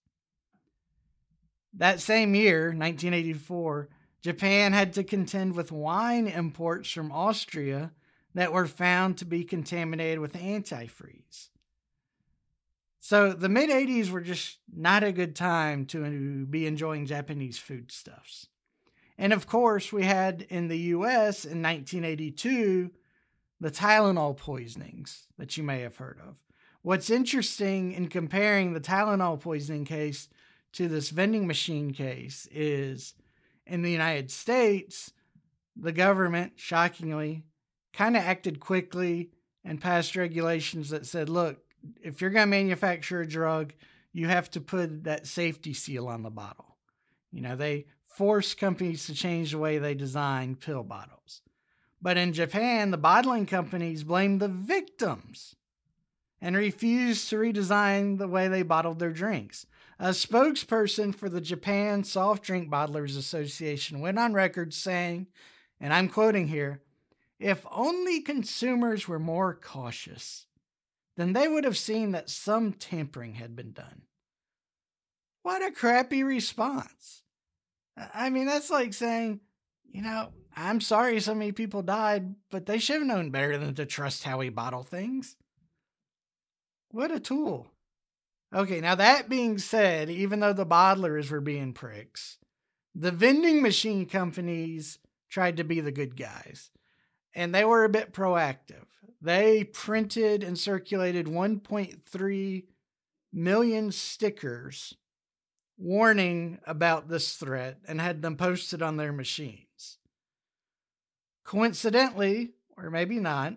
That 1.73 1.99
same 1.99 2.35
year, 2.35 2.67
1984, 2.67 3.89
Japan 4.21 4.73
had 4.73 4.93
to 4.93 5.03
contend 5.03 5.55
with 5.55 5.71
wine 5.71 6.27
imports 6.27 6.91
from 6.91 7.11
Austria 7.11 7.91
that 8.33 8.51
were 8.51 8.67
found 8.67 9.17
to 9.17 9.25
be 9.25 9.43
contaminated 9.43 10.19
with 10.19 10.33
antifreeze. 10.33 11.49
So 12.99 13.33
the 13.33 13.49
mid 13.49 13.69
80s 13.69 14.09
were 14.09 14.21
just 14.21 14.57
not 14.73 15.03
a 15.03 15.11
good 15.11 15.35
time 15.35 15.85
to 15.87 16.45
be 16.45 16.65
enjoying 16.65 17.05
Japanese 17.05 17.57
foodstuffs. 17.57 18.47
And 19.17 19.33
of 19.33 19.47
course, 19.47 19.93
we 19.93 20.03
had 20.03 20.45
in 20.49 20.67
the 20.67 20.77
US 20.77 21.45
in 21.45 21.61
1982 21.61 22.91
the 23.59 23.71
Tylenol 23.71 24.35
poisonings 24.35 25.27
that 25.37 25.55
you 25.57 25.63
may 25.63 25.81
have 25.81 25.97
heard 25.97 26.19
of. 26.25 26.35
What's 26.81 27.09
interesting 27.09 27.93
in 27.93 28.09
comparing 28.09 28.73
the 28.73 28.81
Tylenol 28.81 29.39
poisoning 29.39 29.85
case 29.85 30.29
to 30.73 30.87
this 30.87 31.09
vending 31.09 31.47
machine 31.47 31.91
case 31.91 32.47
is 32.51 33.15
in 33.65 33.81
the 33.81 33.91
United 33.91 34.29
States, 34.29 35.11
the 35.75 35.91
government, 35.91 36.53
shockingly, 36.57 37.43
kind 37.93 38.15
of 38.15 38.23
acted 38.23 38.59
quickly 38.59 39.31
and 39.63 39.81
passed 39.81 40.15
regulations 40.15 40.89
that 40.89 41.05
said, 41.05 41.29
look, 41.29 41.57
if 42.03 42.21
you're 42.21 42.29
going 42.29 42.43
to 42.43 42.51
manufacture 42.51 43.21
a 43.21 43.27
drug, 43.27 43.73
you 44.13 44.27
have 44.27 44.49
to 44.51 44.61
put 44.61 45.05
that 45.05 45.27
safety 45.27 45.73
seal 45.73 46.07
on 46.07 46.23
the 46.23 46.29
bottle. 46.29 46.77
You 47.31 47.41
know, 47.41 47.55
they 47.55 47.85
force 48.15 48.53
companies 48.53 49.05
to 49.05 49.13
change 49.13 49.51
the 49.51 49.57
way 49.57 49.77
they 49.77 49.93
design 49.93 50.55
pill 50.55 50.83
bottles. 50.83 51.41
But 52.01 52.17
in 52.17 52.33
Japan, 52.33 52.91
the 52.91 52.97
bottling 52.97 53.45
companies 53.45 54.03
blamed 54.03 54.39
the 54.39 54.47
victims 54.47 55.55
and 56.41 56.55
refused 56.55 57.29
to 57.29 57.37
redesign 57.37 58.17
the 58.17 58.27
way 58.27 58.47
they 58.47 58.61
bottled 58.61 58.99
their 58.99 59.11
drinks. 59.11 59.65
A 59.99 60.09
spokesperson 60.09 61.15
for 61.15 61.29
the 61.29 61.41
Japan 61.41 62.03
Soft 62.03 62.43
Drink 62.43 62.69
Bottlers 62.69 63.17
Association 63.17 64.01
went 64.01 64.19
on 64.19 64.33
record 64.33 64.73
saying, 64.73 65.27
and 65.79 65.93
I'm 65.93 66.09
quoting 66.09 66.47
here, 66.47 66.81
if 67.39 67.65
only 67.71 68.21
consumers 68.21 69.07
were 69.07 69.19
more 69.19 69.53
cautious, 69.53 70.45
then 71.17 71.33
they 71.33 71.47
would 71.47 71.63
have 71.63 71.77
seen 71.77 72.11
that 72.11 72.29
some 72.29 72.73
tampering 72.73 73.35
had 73.35 73.55
been 73.55 73.71
done. 73.71 74.03
What 75.43 75.65
a 75.65 75.71
crappy 75.71 76.23
response. 76.23 77.23
I 77.97 78.29
mean, 78.29 78.45
that's 78.45 78.69
like 78.69 78.93
saying, 78.93 79.39
you 79.91 80.01
know, 80.01 80.29
I'm 80.55 80.81
sorry 80.81 81.19
so 81.19 81.33
many 81.33 81.51
people 81.51 81.81
died, 81.81 82.35
but 82.49 82.65
they 82.65 82.77
should 82.77 82.97
have 82.97 83.07
known 83.07 83.31
better 83.31 83.57
than 83.57 83.75
to 83.75 83.85
trust 83.85 84.23
how 84.23 84.39
we 84.39 84.49
bottle 84.49 84.83
things. 84.83 85.35
What 86.89 87.11
a 87.11 87.19
tool. 87.19 87.67
Okay, 88.53 88.79
now 88.79 88.95
that 88.95 89.27
being 89.27 89.57
said, 89.57 90.09
even 90.09 90.39
though 90.39 90.53
the 90.53 90.65
bottlers 90.65 91.29
were 91.29 91.41
being 91.41 91.73
pricks, 91.73 92.37
the 92.93 93.11
vending 93.11 93.61
machine 93.61 94.05
companies 94.05 94.99
tried 95.29 95.57
to 95.57 95.65
be 95.65 95.81
the 95.81 95.91
good 95.91 96.15
guys, 96.15 96.71
and 97.33 97.53
they 97.53 97.65
were 97.65 97.83
a 97.83 97.89
bit 97.89 98.13
proactive. 98.13 98.85
They 99.21 99.65
printed 99.65 100.43
and 100.43 100.57
circulated 100.57 101.25
1.3 101.25 102.63
million 103.33 103.91
stickers 103.91 104.95
warning 105.77 106.59
about 106.65 107.09
this 107.09 107.35
threat 107.35 107.79
and 107.87 107.99
had 107.99 108.21
them 108.21 108.37
posted 108.37 108.81
on 108.81 108.97
their 108.97 109.11
machines. 109.11 109.97
Coincidentally, 111.43 112.51
or 112.77 112.89
maybe 112.89 113.19
not, 113.19 113.55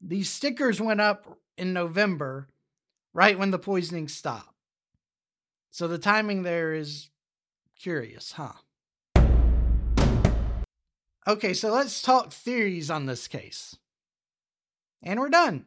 these 0.00 0.28
stickers 0.28 0.80
went 0.80 1.00
up 1.00 1.38
in 1.56 1.72
November, 1.72 2.48
right 3.12 3.38
when 3.38 3.50
the 3.50 3.58
poisoning 3.58 4.08
stopped. 4.08 4.54
So 5.70 5.88
the 5.88 5.98
timing 5.98 6.42
there 6.42 6.74
is 6.74 7.10
curious, 7.80 8.32
huh? 8.32 8.52
Okay, 11.26 11.54
so 11.54 11.72
let's 11.72 12.02
talk 12.02 12.32
theories 12.32 12.90
on 12.90 13.06
this 13.06 13.26
case. 13.28 13.76
And 15.02 15.18
we're 15.18 15.30
done. 15.30 15.64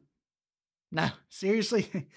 No, 0.91 1.09
seriously, 1.29 2.07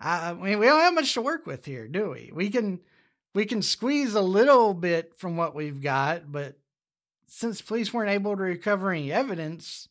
I 0.00 0.32
mean 0.32 0.58
we 0.58 0.66
don't 0.66 0.80
have 0.80 0.94
much 0.94 1.14
to 1.14 1.22
work 1.22 1.46
with 1.46 1.64
here, 1.66 1.86
do 1.86 2.10
we? 2.10 2.30
We 2.32 2.50
can 2.50 2.80
we 3.34 3.44
can 3.44 3.62
squeeze 3.62 4.14
a 4.14 4.22
little 4.22 4.74
bit 4.74 5.12
from 5.18 5.36
what 5.36 5.54
we've 5.54 5.80
got, 5.80 6.30
but 6.30 6.58
since 7.26 7.62
police 7.62 7.92
weren't 7.92 8.10
able 8.10 8.36
to 8.36 8.42
recover 8.42 8.90
any 8.90 9.12
evidence, 9.12 9.88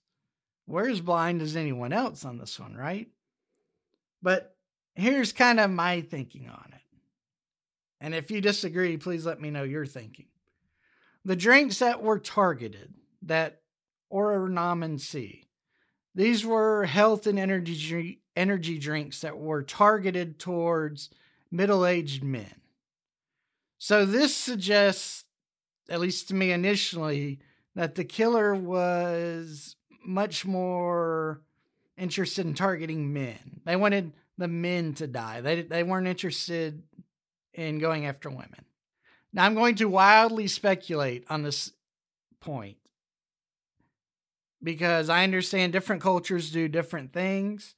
we're 0.67 0.89
as 0.89 1.01
blind 1.01 1.41
as 1.41 1.55
anyone 1.55 1.93
else 1.93 2.25
on 2.25 2.37
this 2.37 2.59
one, 2.59 2.75
right? 2.75 3.07
But 4.21 4.55
here's 4.95 5.31
kind 5.31 5.59
of 5.59 5.71
my 5.71 6.01
thinking 6.01 6.49
on 6.49 6.73
it. 6.73 6.81
And 8.01 8.13
if 8.13 8.29
you 8.29 8.41
disagree, 8.41 8.97
please 8.97 9.25
let 9.25 9.39
me 9.39 9.51
know 9.51 9.63
your 9.63 9.85
thinking. 9.85 10.27
The 11.23 11.35
drinks 11.35 11.79
that 11.79 12.01
were 12.01 12.19
targeted, 12.19 12.93
that 13.23 13.61
Oronamin 14.11 14.99
C, 14.99 15.45
these 16.15 16.45
were 16.45 16.85
health 16.85 17.27
and 17.27 17.39
energy 17.39 18.21
energy 18.39 18.79
drinks 18.79 19.21
that 19.21 19.37
were 19.37 19.61
targeted 19.61 20.39
towards 20.39 21.09
middle-aged 21.51 22.23
men. 22.23 22.55
So 23.77 24.05
this 24.05 24.35
suggests 24.35 25.25
at 25.89 25.99
least 25.99 26.27
to 26.29 26.35
me 26.35 26.51
initially, 26.51 27.39
that 27.75 27.95
the 27.95 28.03
killer 28.03 28.55
was 28.55 29.75
much 30.05 30.45
more 30.45 31.41
interested 31.97 32.45
in 32.45 32.53
targeting 32.53 33.11
men. 33.11 33.61
They 33.65 33.75
wanted 33.75 34.13
the 34.37 34.47
men 34.47 34.93
to 34.95 35.07
die. 35.07 35.41
They 35.41 35.63
they 35.63 35.83
weren't 35.83 36.07
interested 36.07 36.83
in 37.53 37.79
going 37.79 38.05
after 38.05 38.29
women. 38.29 38.65
Now 39.33 39.45
I'm 39.45 39.55
going 39.55 39.75
to 39.75 39.89
wildly 39.89 40.47
speculate 40.47 41.25
on 41.29 41.43
this 41.43 41.71
point 42.39 42.77
because 44.63 45.09
I 45.09 45.23
understand 45.23 45.73
different 45.73 46.01
cultures 46.01 46.51
do 46.51 46.67
different 46.67 47.13
things. 47.13 47.75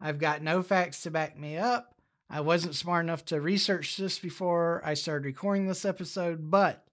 I've 0.00 0.18
got 0.18 0.42
no 0.42 0.62
facts 0.62 1.02
to 1.02 1.10
back 1.10 1.38
me 1.38 1.56
up. 1.56 1.94
I 2.28 2.40
wasn't 2.40 2.74
smart 2.74 3.04
enough 3.04 3.24
to 3.26 3.40
research 3.40 3.96
this 3.96 4.18
before 4.18 4.82
I 4.84 4.94
started 4.94 5.26
recording 5.26 5.68
this 5.68 5.84
episode, 5.84 6.50
but 6.50 6.84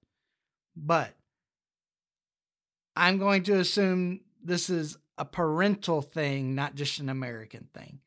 but 0.75 1.13
I'm 2.95 3.17
going 3.17 3.43
to 3.43 3.59
assume 3.59 4.21
this 4.43 4.69
is 4.69 4.97
a 5.17 5.25
parental 5.25 6.01
thing, 6.01 6.55
not 6.55 6.75
just 6.75 6.99
an 6.99 7.09
American 7.09 7.67
thing. 7.73 7.99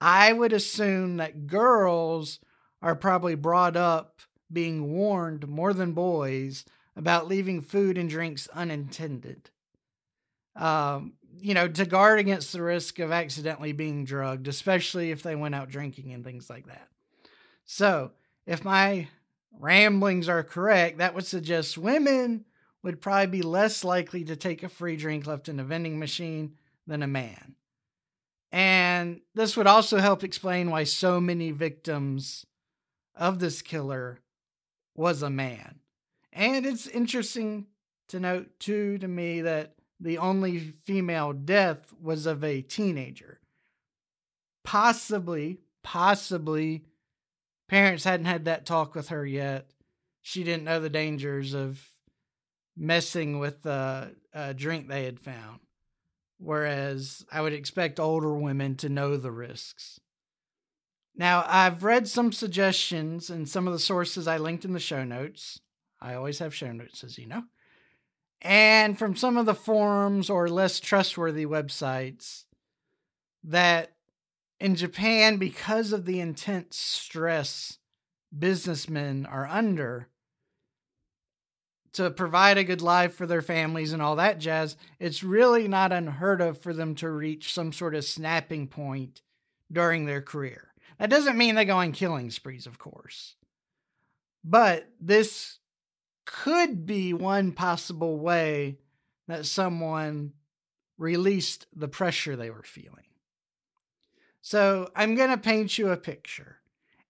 I 0.00 0.32
would 0.32 0.52
assume 0.52 1.18
that 1.18 1.46
girls 1.46 2.40
are 2.82 2.94
probably 2.94 3.34
brought 3.34 3.76
up 3.76 4.20
being 4.52 4.92
warned 4.92 5.48
more 5.48 5.72
than 5.72 5.92
boys 5.92 6.64
about 6.96 7.28
leaving 7.28 7.60
food 7.60 7.98
and 7.98 8.08
drinks 8.08 8.48
unintended. 8.48 9.50
Um, 10.56 11.14
you 11.40 11.54
know, 11.54 11.68
to 11.68 11.84
guard 11.84 12.18
against 12.18 12.52
the 12.52 12.62
risk 12.62 12.98
of 12.98 13.12
accidentally 13.12 13.72
being 13.72 14.04
drugged, 14.04 14.48
especially 14.48 15.10
if 15.10 15.22
they 15.22 15.34
went 15.34 15.54
out 15.54 15.68
drinking 15.68 16.12
and 16.12 16.24
things 16.24 16.50
like 16.50 16.66
that. 16.66 16.88
So, 17.64 18.12
if 18.46 18.64
my 18.64 19.08
ramblings 19.58 20.28
are 20.28 20.42
correct, 20.42 20.98
that 20.98 21.14
would 21.14 21.26
suggest 21.26 21.78
women 21.78 22.44
would 22.82 23.00
probably 23.00 23.26
be 23.26 23.42
less 23.42 23.84
likely 23.84 24.24
to 24.24 24.36
take 24.36 24.62
a 24.62 24.68
free 24.68 24.96
drink 24.96 25.26
left 25.26 25.48
in 25.48 25.60
a 25.60 25.64
vending 25.64 25.98
machine 25.98 26.56
than 26.86 27.02
a 27.02 27.06
man. 27.06 27.54
And 28.52 29.20
this 29.34 29.56
would 29.56 29.66
also 29.66 29.98
help 29.98 30.24
explain 30.24 30.70
why 30.70 30.84
so 30.84 31.20
many 31.20 31.50
victims 31.50 32.46
of 33.14 33.38
this 33.38 33.62
killer 33.62 34.20
was 34.94 35.22
a 35.22 35.30
man. 35.30 35.80
And 36.32 36.66
it's 36.66 36.86
interesting 36.86 37.66
to 38.08 38.18
note, 38.18 38.58
too, 38.58 38.98
to 38.98 39.08
me, 39.08 39.42
that 39.42 39.74
the 40.00 40.18
only 40.18 40.58
female 40.58 41.32
death 41.32 41.92
was 42.00 42.26
of 42.26 42.42
a 42.42 42.62
teenager. 42.62 43.40
Possibly, 44.64 45.58
possibly 45.82 46.84
parents 47.68 48.04
hadn't 48.04 48.26
had 48.26 48.46
that 48.46 48.66
talk 48.66 48.94
with 48.94 49.08
her 49.08 49.26
yet. 49.26 49.70
She 50.22 50.42
didn't 50.42 50.64
know 50.64 50.80
the 50.80 50.90
dangers 50.90 51.54
of 51.54 51.86
messing 52.76 53.38
with 53.38 53.62
the 53.62 54.14
uh, 54.34 54.52
drink 54.54 54.88
they 54.88 55.04
had 55.04 55.20
found. 55.20 55.60
Whereas 56.38 57.24
I 57.30 57.42
would 57.42 57.52
expect 57.52 58.00
older 58.00 58.34
women 58.34 58.74
to 58.76 58.88
know 58.88 59.16
the 59.16 59.30
risks. 59.30 60.00
Now, 61.14 61.44
I've 61.46 61.84
read 61.84 62.08
some 62.08 62.32
suggestions 62.32 63.28
and 63.28 63.46
some 63.46 63.66
of 63.66 63.74
the 63.74 63.78
sources 63.78 64.26
I 64.26 64.38
linked 64.38 64.64
in 64.64 64.72
the 64.72 64.80
show 64.80 65.04
notes. 65.04 65.60
I 66.00 66.14
always 66.14 66.38
have 66.38 66.54
show 66.54 66.72
notes, 66.72 67.04
as 67.04 67.18
you 67.18 67.26
know. 67.26 67.42
And 68.42 68.98
from 68.98 69.16
some 69.16 69.36
of 69.36 69.46
the 69.46 69.54
forums 69.54 70.30
or 70.30 70.48
less 70.48 70.80
trustworthy 70.80 71.44
websites 71.44 72.44
that 73.44 73.92
in 74.58 74.76
Japan, 74.76 75.36
because 75.36 75.92
of 75.92 76.04
the 76.04 76.20
intense 76.20 76.76
stress 76.76 77.78
businessmen 78.36 79.26
are 79.26 79.46
under 79.46 80.08
to 81.92 82.10
provide 82.10 82.56
a 82.56 82.64
good 82.64 82.82
life 82.82 83.14
for 83.14 83.26
their 83.26 83.42
families 83.42 83.92
and 83.92 84.00
all 84.00 84.16
that 84.16 84.38
jazz, 84.38 84.76
it's 84.98 85.22
really 85.22 85.66
not 85.66 85.92
unheard 85.92 86.40
of 86.40 86.58
for 86.58 86.72
them 86.72 86.94
to 86.94 87.10
reach 87.10 87.52
some 87.52 87.72
sort 87.72 87.94
of 87.94 88.04
snapping 88.04 88.68
point 88.68 89.22
during 89.72 90.04
their 90.04 90.22
career. 90.22 90.68
That 90.98 91.10
doesn't 91.10 91.38
mean 91.38 91.54
they 91.54 91.64
go 91.64 91.78
on 91.78 91.92
killing 91.92 92.30
sprees, 92.30 92.66
of 92.66 92.78
course. 92.78 93.34
But 94.44 94.88
this 95.00 95.58
could 96.32 96.86
be 96.86 97.12
one 97.12 97.50
possible 97.50 98.18
way 98.18 98.78
that 99.26 99.46
someone 99.46 100.32
released 100.96 101.66
the 101.74 101.88
pressure 101.88 102.36
they 102.36 102.50
were 102.50 102.62
feeling. 102.62 103.06
So 104.40 104.90
I'm 104.94 105.16
going 105.16 105.30
to 105.30 105.36
paint 105.36 105.76
you 105.76 105.88
a 105.90 105.96
picture. 105.96 106.58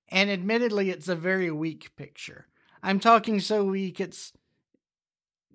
And 0.09 0.31
admittedly, 0.31 0.91
it's 0.91 1.09
a 1.09 1.15
very 1.15 1.51
weak 1.51 1.95
picture. 1.97 2.47
I'm 2.83 2.99
talking 2.99 3.41
so 3.41 3.65
weak, 3.65 4.01
it's. 4.01 4.33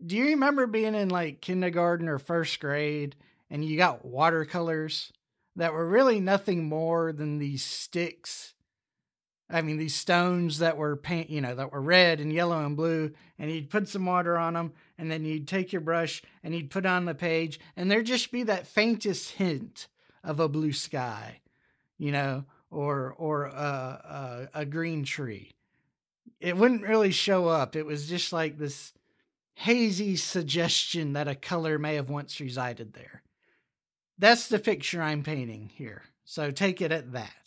Do 0.06 0.16
you 0.16 0.26
remember 0.26 0.68
being 0.68 0.94
in 0.94 1.10
like 1.10 1.42
kindergarten 1.42 2.08
or 2.08 2.20
first 2.20 2.60
grade 2.60 3.16
and 3.50 3.64
you 3.64 3.78
got 3.78 4.06
watercolors 4.06 5.12
that 5.56 5.74
were 5.74 5.88
really 5.88 6.20
nothing 6.20 6.66
more 6.66 7.14
than 7.14 7.40
these 7.40 7.64
sticks? 7.64 8.55
I 9.50 9.62
mean, 9.62 9.78
these 9.78 9.96
stones 9.96 10.60
that 10.60 10.78
were 10.78 10.96
paint, 10.96 11.30
you 11.30 11.40
know, 11.42 11.56
that 11.56 11.72
were 11.72 11.82
red 11.82 12.20
and 12.20 12.34
yellow 12.34 12.66
and 12.66 12.76
blue, 12.76 13.12
and 13.38 13.52
you'd 13.52 13.70
put 13.70 13.88
some 13.88 14.06
water 14.06 14.38
on 14.38 14.56
them, 14.56 14.74
and 14.98 15.12
then 15.12 15.24
you'd 15.24 15.48
take 15.48 15.72
your 15.72 15.82
brush 15.82 16.24
and 16.44 16.56
you'd 16.56 16.72
put 16.72 16.86
on 16.86 17.06
the 17.06 17.14
page, 17.14 17.60
and 17.76 17.90
there'd 17.90 18.06
just 18.06 18.32
be 18.32 18.44
that 18.44 18.68
faintest 18.68 19.32
hint 19.34 19.88
of 20.24 20.40
a 20.40 20.50
blue 20.50 20.74
sky 20.74 21.42
you 21.98 22.12
know, 22.12 22.46
or 22.70 23.14
or 23.18 23.46
a, 23.46 24.50
a, 24.54 24.62
a 24.62 24.66
green 24.66 25.04
tree. 25.04 25.52
It 26.40 26.58
wouldn't 26.58 26.84
really 26.84 27.12
show 27.12 27.48
up. 27.48 27.76
It 27.76 27.86
was 27.86 28.08
just 28.08 28.34
like 28.34 28.58
this 28.58 28.94
hazy 29.56 30.18
suggestion 30.18 31.14
that 31.14 31.28
a 31.28 31.36
color 31.36 31.80
may 31.80 31.96
have 31.96 32.10
once 32.10 32.40
resided 32.40 32.94
there. 32.94 33.24
That's 34.18 34.48
the 34.48 34.60
picture 34.60 35.02
I'm 35.02 35.24
painting 35.24 35.72
here. 35.74 36.04
So 36.26 36.52
take 36.52 36.82
it 36.82 36.92
at 36.92 37.14
that. 37.14 37.45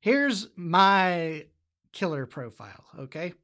Here's 0.00 0.48
my 0.56 1.46
killer 1.92 2.26
profile, 2.26 2.84
okay? 2.98 3.34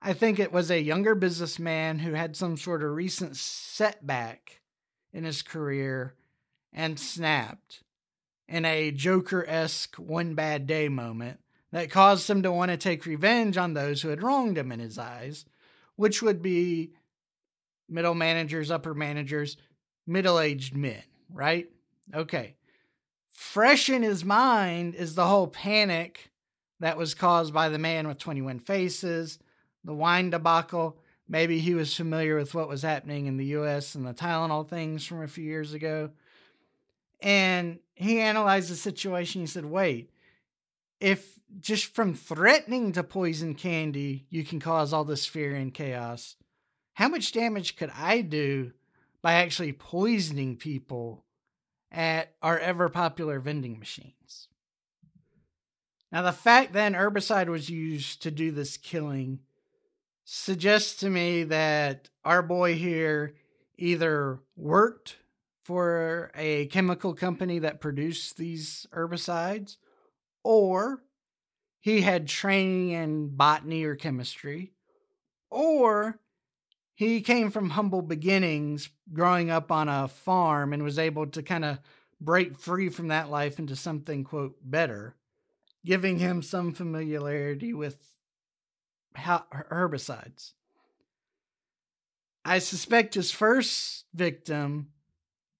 I 0.00 0.12
think 0.12 0.38
it 0.38 0.52
was 0.52 0.70
a 0.70 0.80
younger 0.80 1.14
businessman 1.14 1.98
who 1.98 2.12
had 2.12 2.36
some 2.36 2.56
sort 2.56 2.82
of 2.82 2.92
recent 2.92 3.36
setback 3.36 4.60
in 5.12 5.24
his 5.24 5.42
career 5.42 6.14
and 6.72 6.98
snapped 6.98 7.82
in 8.46 8.64
a 8.64 8.92
Joker 8.92 9.44
esque 9.48 9.96
one 9.96 10.34
bad 10.34 10.66
day 10.66 10.88
moment 10.88 11.40
that 11.72 11.90
caused 11.90 12.30
him 12.30 12.42
to 12.42 12.52
want 12.52 12.70
to 12.70 12.76
take 12.76 13.04
revenge 13.04 13.56
on 13.56 13.74
those 13.74 14.00
who 14.02 14.08
had 14.08 14.22
wronged 14.22 14.56
him 14.56 14.70
in 14.70 14.78
his 14.78 14.98
eyes, 14.98 15.44
which 15.96 16.22
would 16.22 16.40
be 16.40 16.92
middle 17.88 18.14
managers, 18.14 18.70
upper 18.70 18.94
managers, 18.94 19.56
middle 20.06 20.38
aged 20.38 20.76
men, 20.76 21.02
right? 21.32 21.68
Okay. 22.14 22.54
Fresh 23.38 23.88
in 23.88 24.02
his 24.02 24.24
mind 24.24 24.96
is 24.96 25.14
the 25.14 25.28
whole 25.28 25.46
panic 25.46 26.32
that 26.80 26.96
was 26.96 27.14
caused 27.14 27.54
by 27.54 27.68
the 27.68 27.78
man 27.78 28.08
with 28.08 28.18
21 28.18 28.58
faces, 28.58 29.38
the 29.84 29.94
wine 29.94 30.30
debacle. 30.30 30.98
Maybe 31.28 31.60
he 31.60 31.72
was 31.72 31.94
familiar 31.94 32.36
with 32.36 32.52
what 32.52 32.68
was 32.68 32.82
happening 32.82 33.26
in 33.26 33.36
the 33.36 33.46
US 33.56 33.94
and 33.94 34.04
the 34.04 34.12
Tylenol 34.12 34.68
things 34.68 35.06
from 35.06 35.22
a 35.22 35.28
few 35.28 35.44
years 35.44 35.72
ago. 35.72 36.10
And 37.20 37.78
he 37.94 38.18
analyzed 38.18 38.72
the 38.72 38.74
situation. 38.74 39.42
He 39.42 39.46
said, 39.46 39.66
wait, 39.66 40.10
if 40.98 41.38
just 41.60 41.94
from 41.94 42.14
threatening 42.14 42.90
to 42.90 43.04
poison 43.04 43.54
candy, 43.54 44.26
you 44.30 44.42
can 44.42 44.58
cause 44.58 44.92
all 44.92 45.04
this 45.04 45.26
fear 45.26 45.54
and 45.54 45.72
chaos, 45.72 46.34
how 46.94 47.06
much 47.06 47.30
damage 47.30 47.76
could 47.76 47.92
I 47.96 48.20
do 48.20 48.72
by 49.22 49.34
actually 49.34 49.74
poisoning 49.74 50.56
people 50.56 51.24
at 51.90 52.34
our 52.42 52.58
ever 52.58 52.88
popular 52.88 53.40
vending 53.40 53.78
machines. 53.78 54.48
Now, 56.10 56.22
the 56.22 56.32
fact 56.32 56.72
that 56.72 56.86
an 56.86 56.94
herbicide 56.94 57.48
was 57.48 57.68
used 57.68 58.22
to 58.22 58.30
do 58.30 58.50
this 58.50 58.76
killing 58.76 59.40
suggests 60.24 61.00
to 61.00 61.10
me 61.10 61.44
that 61.44 62.08
our 62.24 62.42
boy 62.42 62.74
here 62.74 63.34
either 63.76 64.40
worked 64.56 65.16
for 65.64 66.30
a 66.34 66.66
chemical 66.66 67.14
company 67.14 67.58
that 67.58 67.80
produced 67.80 68.36
these 68.36 68.86
herbicides 68.92 69.76
or 70.42 71.02
he 71.78 72.00
had 72.00 72.26
training 72.26 72.90
in 72.90 73.28
botany 73.28 73.84
or 73.84 73.94
chemistry 73.94 74.72
or 75.50 76.18
he 76.98 77.20
came 77.20 77.52
from 77.52 77.70
humble 77.70 78.02
beginnings 78.02 78.90
growing 79.12 79.50
up 79.50 79.70
on 79.70 79.88
a 79.88 80.08
farm 80.08 80.72
and 80.72 80.82
was 80.82 80.98
able 80.98 81.28
to 81.28 81.44
kind 81.44 81.64
of 81.64 81.78
break 82.20 82.58
free 82.58 82.88
from 82.88 83.06
that 83.06 83.30
life 83.30 83.60
into 83.60 83.76
something 83.76 84.24
quote 84.24 84.56
better 84.64 85.14
giving 85.86 86.18
him 86.18 86.42
some 86.42 86.72
familiarity 86.72 87.72
with 87.72 88.16
herbicides. 89.16 90.54
I 92.44 92.58
suspect 92.58 93.14
his 93.14 93.30
first 93.30 94.04
victim 94.12 94.88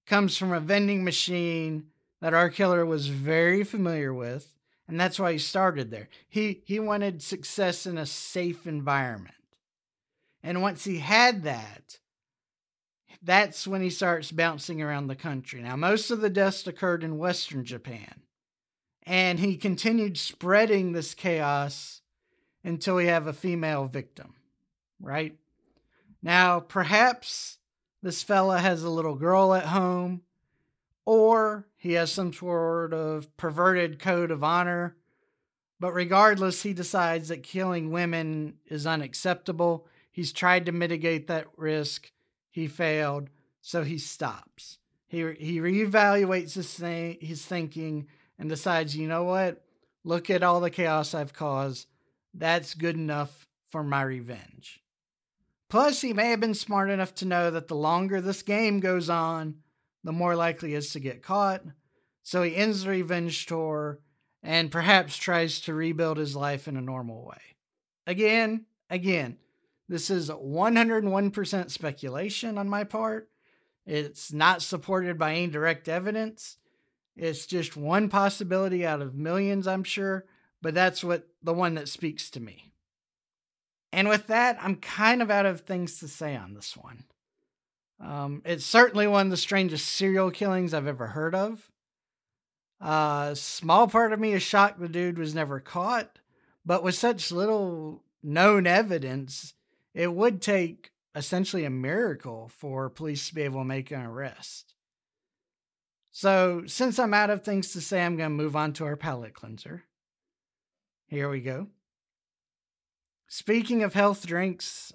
comes 0.05 0.35
from 0.35 0.51
a 0.51 0.59
vending 0.59 1.05
machine 1.05 1.85
that 2.19 2.33
our 2.33 2.49
killer 2.49 2.85
was 2.85 3.07
very 3.07 3.63
familiar 3.63 4.13
with 4.13 4.51
and 4.89 4.99
that's 4.99 5.19
why 5.19 5.31
he 5.31 5.37
started 5.37 5.89
there. 5.89 6.09
He 6.27 6.63
he 6.65 6.81
wanted 6.81 7.21
success 7.21 7.85
in 7.85 7.97
a 7.97 8.05
safe 8.05 8.67
environment 8.67 9.35
and 10.43 10.61
once 10.61 10.83
he 10.83 10.99
had 10.99 11.43
that, 11.43 11.99
that's 13.21 13.67
when 13.67 13.81
he 13.81 13.89
starts 13.89 14.31
bouncing 14.31 14.81
around 14.81 15.07
the 15.07 15.15
country. 15.15 15.61
Now, 15.61 15.75
most 15.75 16.09
of 16.09 16.21
the 16.21 16.29
deaths 16.29 16.65
occurred 16.65 17.03
in 17.03 17.17
Western 17.17 17.65
Japan. 17.65 18.21
And 19.03 19.39
he 19.39 19.57
continued 19.57 20.17
spreading 20.17 20.91
this 20.91 21.13
chaos 21.13 22.01
until 22.63 22.95
we 22.95 23.07
have 23.07 23.27
a 23.27 23.33
female 23.33 23.87
victim, 23.87 24.35
right? 25.01 25.35
Now, 26.21 26.59
perhaps 26.59 27.57
this 28.01 28.23
fella 28.23 28.59
has 28.59 28.83
a 28.83 28.89
little 28.89 29.15
girl 29.15 29.53
at 29.53 29.65
home, 29.65 30.21
or 31.05 31.65
he 31.75 31.93
has 31.93 32.11
some 32.11 32.31
sort 32.31 32.93
of 32.93 33.35
perverted 33.35 33.99
code 33.99 34.31
of 34.31 34.43
honor. 34.43 34.95
But 35.79 35.93
regardless, 35.93 36.61
he 36.61 36.73
decides 36.73 37.29
that 37.29 37.41
killing 37.41 37.91
women 37.91 38.55
is 38.67 38.85
unacceptable 38.85 39.87
He's 40.19 40.33
tried 40.33 40.65
to 40.65 40.73
mitigate 40.73 41.27
that 41.27 41.47
risk. 41.55 42.11
He 42.51 42.67
failed, 42.67 43.29
so 43.61 43.83
he 43.83 43.97
stops. 43.97 44.77
He 45.07 45.19
he 45.19 45.59
reevaluates 45.61 46.55
his 46.55 46.73
thing, 46.73 47.19
his 47.21 47.45
thinking 47.45 48.05
and 48.37 48.49
decides, 48.49 48.97
you 48.97 49.07
know 49.07 49.23
what? 49.23 49.63
Look 50.03 50.29
at 50.29 50.43
all 50.43 50.59
the 50.59 50.69
chaos 50.69 51.13
I've 51.13 51.31
caused. 51.31 51.87
That's 52.33 52.73
good 52.73 52.95
enough 52.95 53.47
for 53.69 53.81
my 53.81 54.01
revenge. 54.01 54.81
Plus, 55.69 56.01
he 56.01 56.11
may 56.11 56.31
have 56.31 56.41
been 56.41 56.53
smart 56.53 56.89
enough 56.89 57.15
to 57.15 57.25
know 57.25 57.49
that 57.51 57.69
the 57.69 57.75
longer 57.75 58.19
this 58.19 58.41
game 58.41 58.81
goes 58.81 59.09
on, 59.09 59.59
the 60.03 60.11
more 60.11 60.35
likely 60.35 60.73
is 60.73 60.91
to 60.91 60.99
get 60.99 61.23
caught. 61.23 61.63
So 62.23 62.43
he 62.43 62.57
ends 62.57 62.83
the 62.83 62.89
revenge 62.89 63.45
tour 63.45 64.01
and 64.43 64.69
perhaps 64.69 65.15
tries 65.15 65.61
to 65.61 65.73
rebuild 65.73 66.17
his 66.17 66.35
life 66.35 66.67
in 66.67 66.75
a 66.75 66.81
normal 66.81 67.23
way. 67.23 67.55
Again, 68.05 68.65
again, 68.89 69.37
this 69.89 70.11
is 70.11 70.29
101% 70.29 71.71
speculation 71.71 72.57
on 72.59 72.69
my 72.69 72.83
part. 72.83 73.27
It's 73.87 74.31
not 74.31 74.61
supported 74.61 75.17
by 75.17 75.33
any 75.33 75.47
direct 75.47 75.89
evidence. 75.89 76.57
It's 77.17 77.47
just 77.47 77.75
one 77.75 78.07
possibility 78.07 78.85
out 78.85 79.01
of 79.01 79.15
millions, 79.15 79.67
I'm 79.67 79.83
sure, 79.83 80.25
but 80.61 80.75
that's 80.75 81.03
what 81.03 81.27
the 81.41 81.55
one 81.55 81.73
that 81.73 81.89
speaks 81.89 82.29
to 82.31 82.39
me. 82.39 82.71
And 83.91 84.07
with 84.07 84.27
that, 84.27 84.59
I'm 84.61 84.75
kind 84.75 85.23
of 85.23 85.31
out 85.31 85.47
of 85.47 85.61
things 85.61 85.99
to 85.99 86.07
say 86.07 86.35
on 86.35 86.53
this 86.53 86.77
one. 86.77 87.05
Um, 87.99 88.43
it's 88.45 88.65
certainly 88.65 89.07
one 89.07 89.25
of 89.25 89.31
the 89.31 89.37
strangest 89.37 89.87
serial 89.89 90.29
killings 90.29 90.73
I've 90.73 90.87
ever 90.87 91.07
heard 91.07 91.33
of. 91.33 91.71
A 92.79 92.85
uh, 92.85 93.35
small 93.35 93.87
part 93.87 94.13
of 94.13 94.19
me 94.19 94.33
is 94.33 94.43
shocked 94.43 94.79
the 94.79 94.87
dude 94.87 95.17
was 95.17 95.35
never 95.35 95.59
caught, 95.59 96.19
but 96.63 96.83
with 96.83 96.95
such 96.95 97.31
little 97.31 98.03
known 98.23 98.67
evidence, 98.67 99.53
it 99.93 100.13
would 100.13 100.41
take 100.41 100.91
essentially 101.15 101.65
a 101.65 101.69
miracle 101.69 102.49
for 102.49 102.89
police 102.89 103.27
to 103.29 103.35
be 103.35 103.41
able 103.41 103.61
to 103.61 103.65
make 103.65 103.91
an 103.91 104.01
arrest. 104.01 104.73
So, 106.11 106.63
since 106.65 106.99
I'm 106.99 107.13
out 107.13 107.29
of 107.29 107.43
things 107.43 107.71
to 107.73 107.81
say, 107.81 108.03
I'm 108.03 108.17
going 108.17 108.29
to 108.29 108.43
move 108.43 108.55
on 108.55 108.73
to 108.73 108.85
our 108.85 108.95
palate 108.95 109.33
cleanser. 109.33 109.83
Here 111.07 111.29
we 111.29 111.39
go. 111.39 111.67
Speaking 113.27 113.83
of 113.83 113.93
health 113.93 114.25
drinks, 114.25 114.91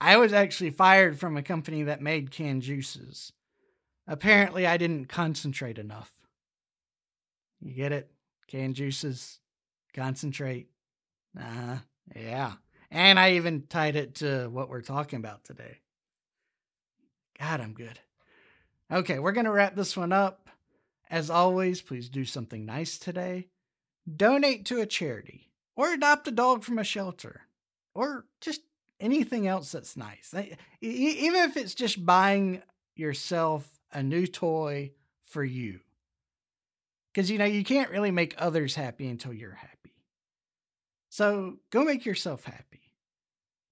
I 0.00 0.16
was 0.16 0.32
actually 0.32 0.70
fired 0.70 1.18
from 1.18 1.36
a 1.36 1.42
company 1.42 1.82
that 1.84 2.00
made 2.00 2.30
canned 2.30 2.62
juices. 2.62 3.32
Apparently, 4.06 4.66
I 4.66 4.76
didn't 4.76 5.08
concentrate 5.08 5.78
enough. 5.78 6.12
You 7.60 7.74
get 7.74 7.92
it? 7.92 8.10
Canned 8.48 8.76
juices, 8.76 9.40
concentrate. 9.94 10.68
Uh. 11.38 11.78
Yeah. 12.14 12.52
And 12.90 13.18
I 13.18 13.32
even 13.32 13.66
tied 13.68 13.96
it 13.96 14.16
to 14.16 14.48
what 14.48 14.68
we're 14.68 14.80
talking 14.80 15.18
about 15.18 15.44
today. 15.44 15.78
God, 17.38 17.60
I'm 17.60 17.72
good. 17.72 17.98
Okay, 18.90 19.18
we're 19.18 19.32
going 19.32 19.46
to 19.46 19.52
wrap 19.52 19.74
this 19.74 19.96
one 19.96 20.12
up. 20.12 20.48
As 21.10 21.30
always, 21.30 21.82
please 21.82 22.08
do 22.08 22.24
something 22.24 22.64
nice 22.64 22.98
today. 22.98 23.48
Donate 24.16 24.64
to 24.66 24.80
a 24.80 24.86
charity 24.86 25.50
or 25.76 25.92
adopt 25.92 26.28
a 26.28 26.30
dog 26.30 26.64
from 26.64 26.78
a 26.78 26.84
shelter 26.84 27.42
or 27.94 28.24
just 28.40 28.62
anything 29.00 29.46
else 29.46 29.72
that's 29.72 29.96
nice. 29.96 30.32
Even 30.80 31.40
if 31.42 31.56
it's 31.56 31.74
just 31.74 32.04
buying 32.04 32.62
yourself 32.94 33.68
a 33.92 34.02
new 34.02 34.26
toy 34.26 34.92
for 35.22 35.44
you. 35.44 35.80
Because, 37.12 37.30
you 37.30 37.38
know, 37.38 37.44
you 37.44 37.64
can't 37.64 37.90
really 37.90 38.10
make 38.10 38.34
others 38.38 38.74
happy 38.74 39.08
until 39.08 39.32
you're 39.32 39.52
happy. 39.52 39.75
So 41.16 41.60
go 41.70 41.82
make 41.82 42.04
yourself 42.04 42.44
happy 42.44 42.92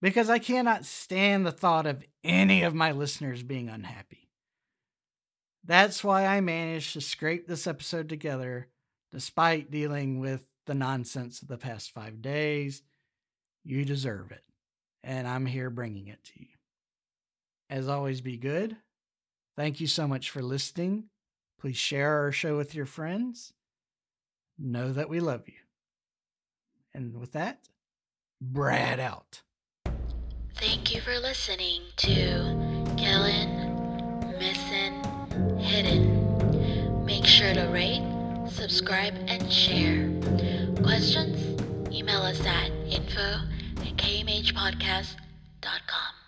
because 0.00 0.30
I 0.30 0.38
cannot 0.38 0.86
stand 0.86 1.44
the 1.44 1.52
thought 1.52 1.84
of 1.84 2.02
any 2.24 2.62
of 2.62 2.74
my 2.74 2.92
listeners 2.92 3.42
being 3.42 3.68
unhappy. 3.68 4.30
That's 5.62 6.02
why 6.02 6.24
I 6.24 6.40
managed 6.40 6.94
to 6.94 7.02
scrape 7.02 7.46
this 7.46 7.66
episode 7.66 8.08
together 8.08 8.68
despite 9.12 9.70
dealing 9.70 10.20
with 10.20 10.46
the 10.64 10.72
nonsense 10.72 11.42
of 11.42 11.48
the 11.48 11.58
past 11.58 11.90
five 11.90 12.22
days. 12.22 12.82
You 13.62 13.84
deserve 13.84 14.32
it, 14.32 14.44
and 15.02 15.28
I'm 15.28 15.44
here 15.44 15.68
bringing 15.68 16.06
it 16.06 16.24
to 16.24 16.40
you. 16.40 16.56
As 17.68 17.90
always, 17.90 18.22
be 18.22 18.38
good. 18.38 18.74
Thank 19.54 19.80
you 19.80 19.86
so 19.86 20.08
much 20.08 20.30
for 20.30 20.40
listening. 20.40 21.10
Please 21.60 21.76
share 21.76 22.20
our 22.20 22.32
show 22.32 22.56
with 22.56 22.74
your 22.74 22.86
friends. 22.86 23.52
Know 24.58 24.94
that 24.94 25.10
we 25.10 25.20
love 25.20 25.42
you. 25.46 25.63
And 26.94 27.18
with 27.18 27.32
that, 27.32 27.68
Brad 28.40 29.00
out. 29.00 29.42
Thank 30.56 30.94
you 30.94 31.00
for 31.00 31.18
listening 31.18 31.82
to 31.96 32.94
Killing, 32.96 33.74
Missing, 34.38 35.02
Hidden. 35.58 37.04
Make 37.04 37.26
sure 37.26 37.52
to 37.52 37.64
rate, 37.66 38.06
subscribe, 38.48 39.14
and 39.26 39.52
share. 39.52 40.08
Questions? 40.82 41.60
Email 41.92 42.22
us 42.22 42.40
at 42.46 42.70
info 42.86 43.40
at 43.78 43.96
kmhpodcast.com. 43.96 46.23